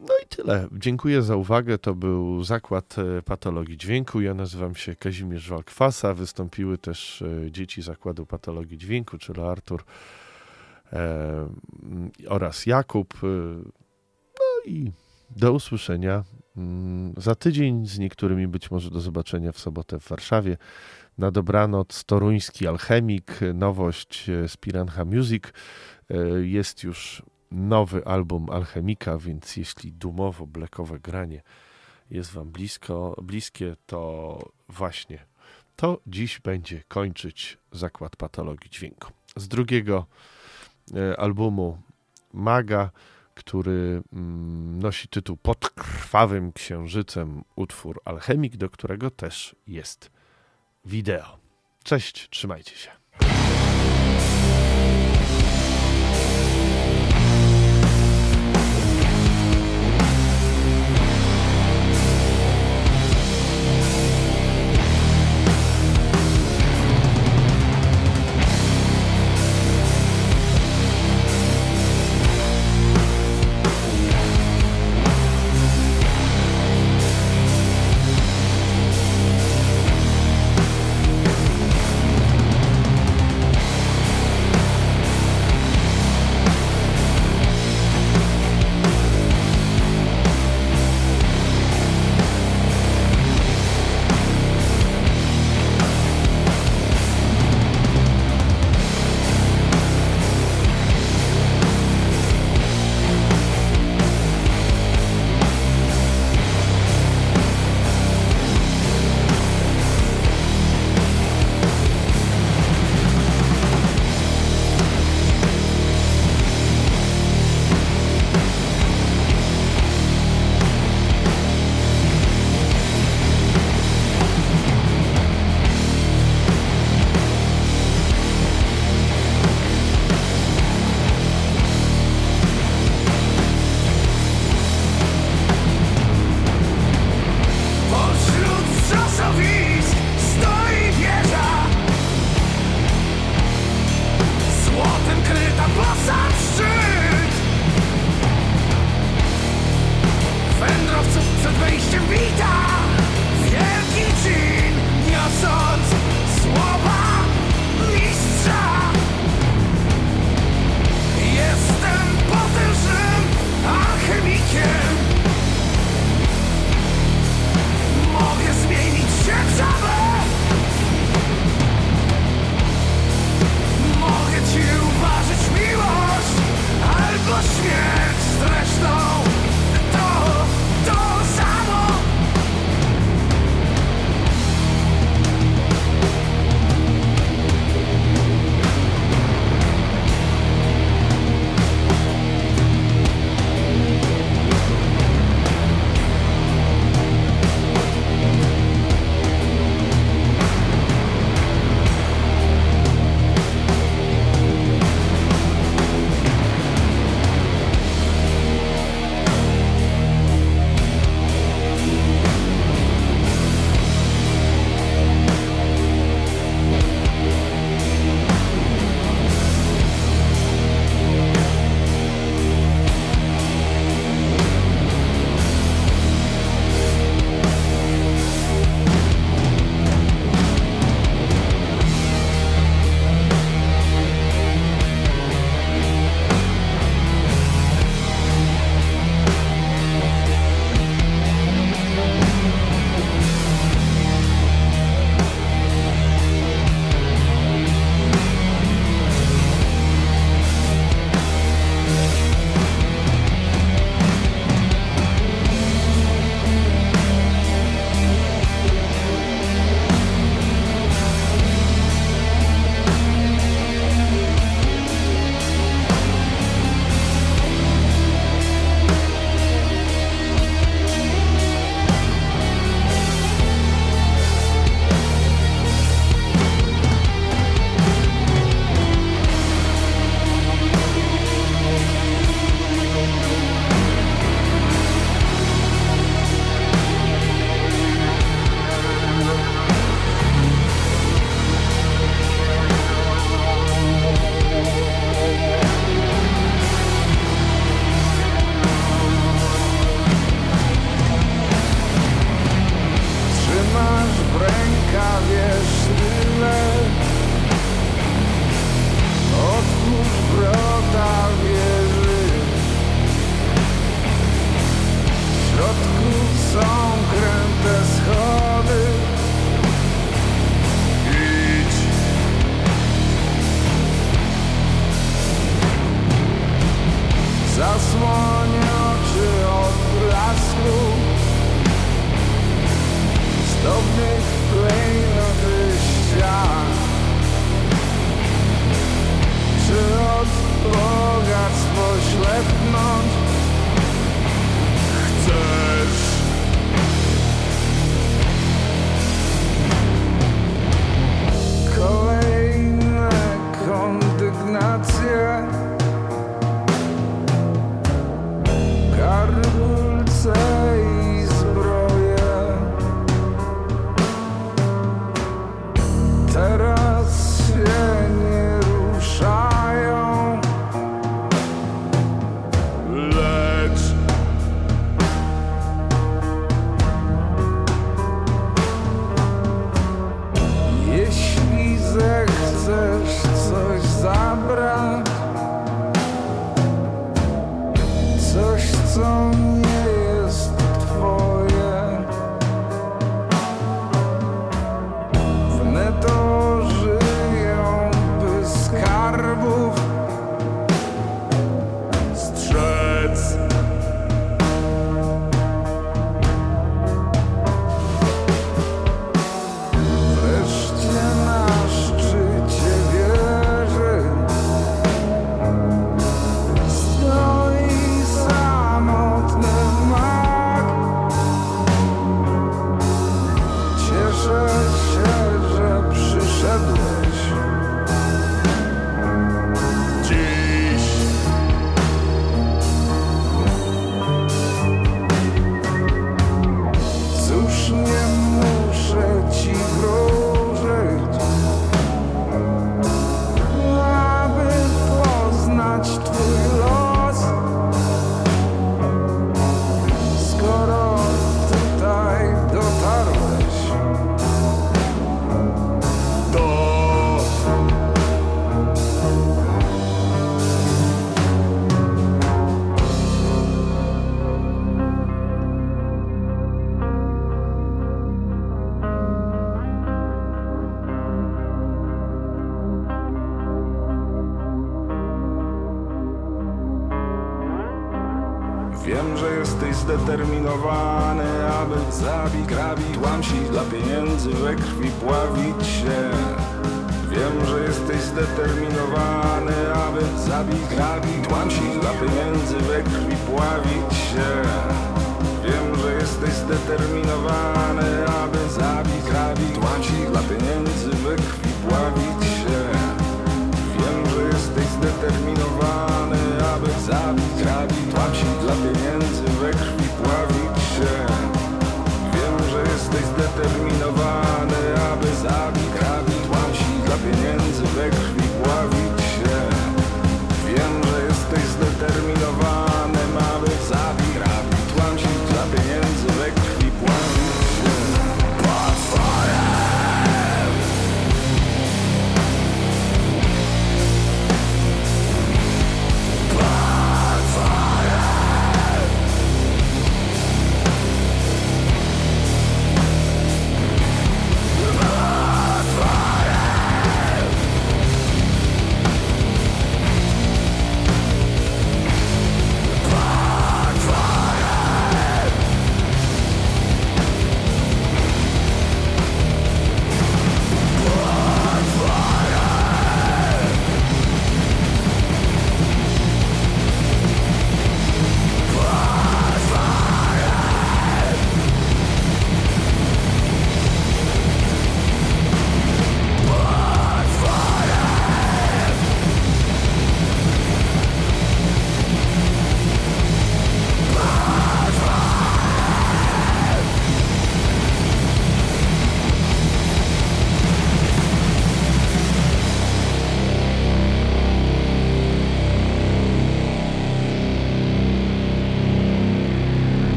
[0.00, 0.68] No i tyle.
[0.72, 1.78] Dziękuję za uwagę.
[1.78, 4.20] To był zakład e, patologii dźwięku.
[4.20, 6.14] Ja nazywam się Kazimierz Walkwasa.
[6.14, 9.84] Wystąpiły też e, dzieci zakładu patologii dźwięku, czyli Artur
[12.28, 13.14] oraz Jakub.
[14.38, 14.92] No i
[15.30, 16.24] do usłyszenia
[17.16, 20.56] za tydzień, z niektórymi być może do zobaczenia w sobotę w Warszawie.
[21.18, 25.44] Na dobranoc toruński alchemik, nowość z Piranha Music.
[26.10, 26.16] E,
[26.46, 31.42] jest już nowy album Alchemika, więc jeśli dumowo-blekowe granie
[32.10, 35.26] jest Wam blisko, bliskie, to właśnie
[35.76, 39.12] to dziś będzie kończyć Zakład Patologii Dźwięku.
[39.36, 40.06] Z drugiego
[40.94, 41.78] e, albumu
[42.32, 42.90] Maga
[43.34, 50.10] który mm, nosi tytuł Pod krwawym księżycem utwór Alchemik, do którego też jest
[50.84, 51.38] wideo.
[51.84, 53.03] Cześć, trzymajcie się.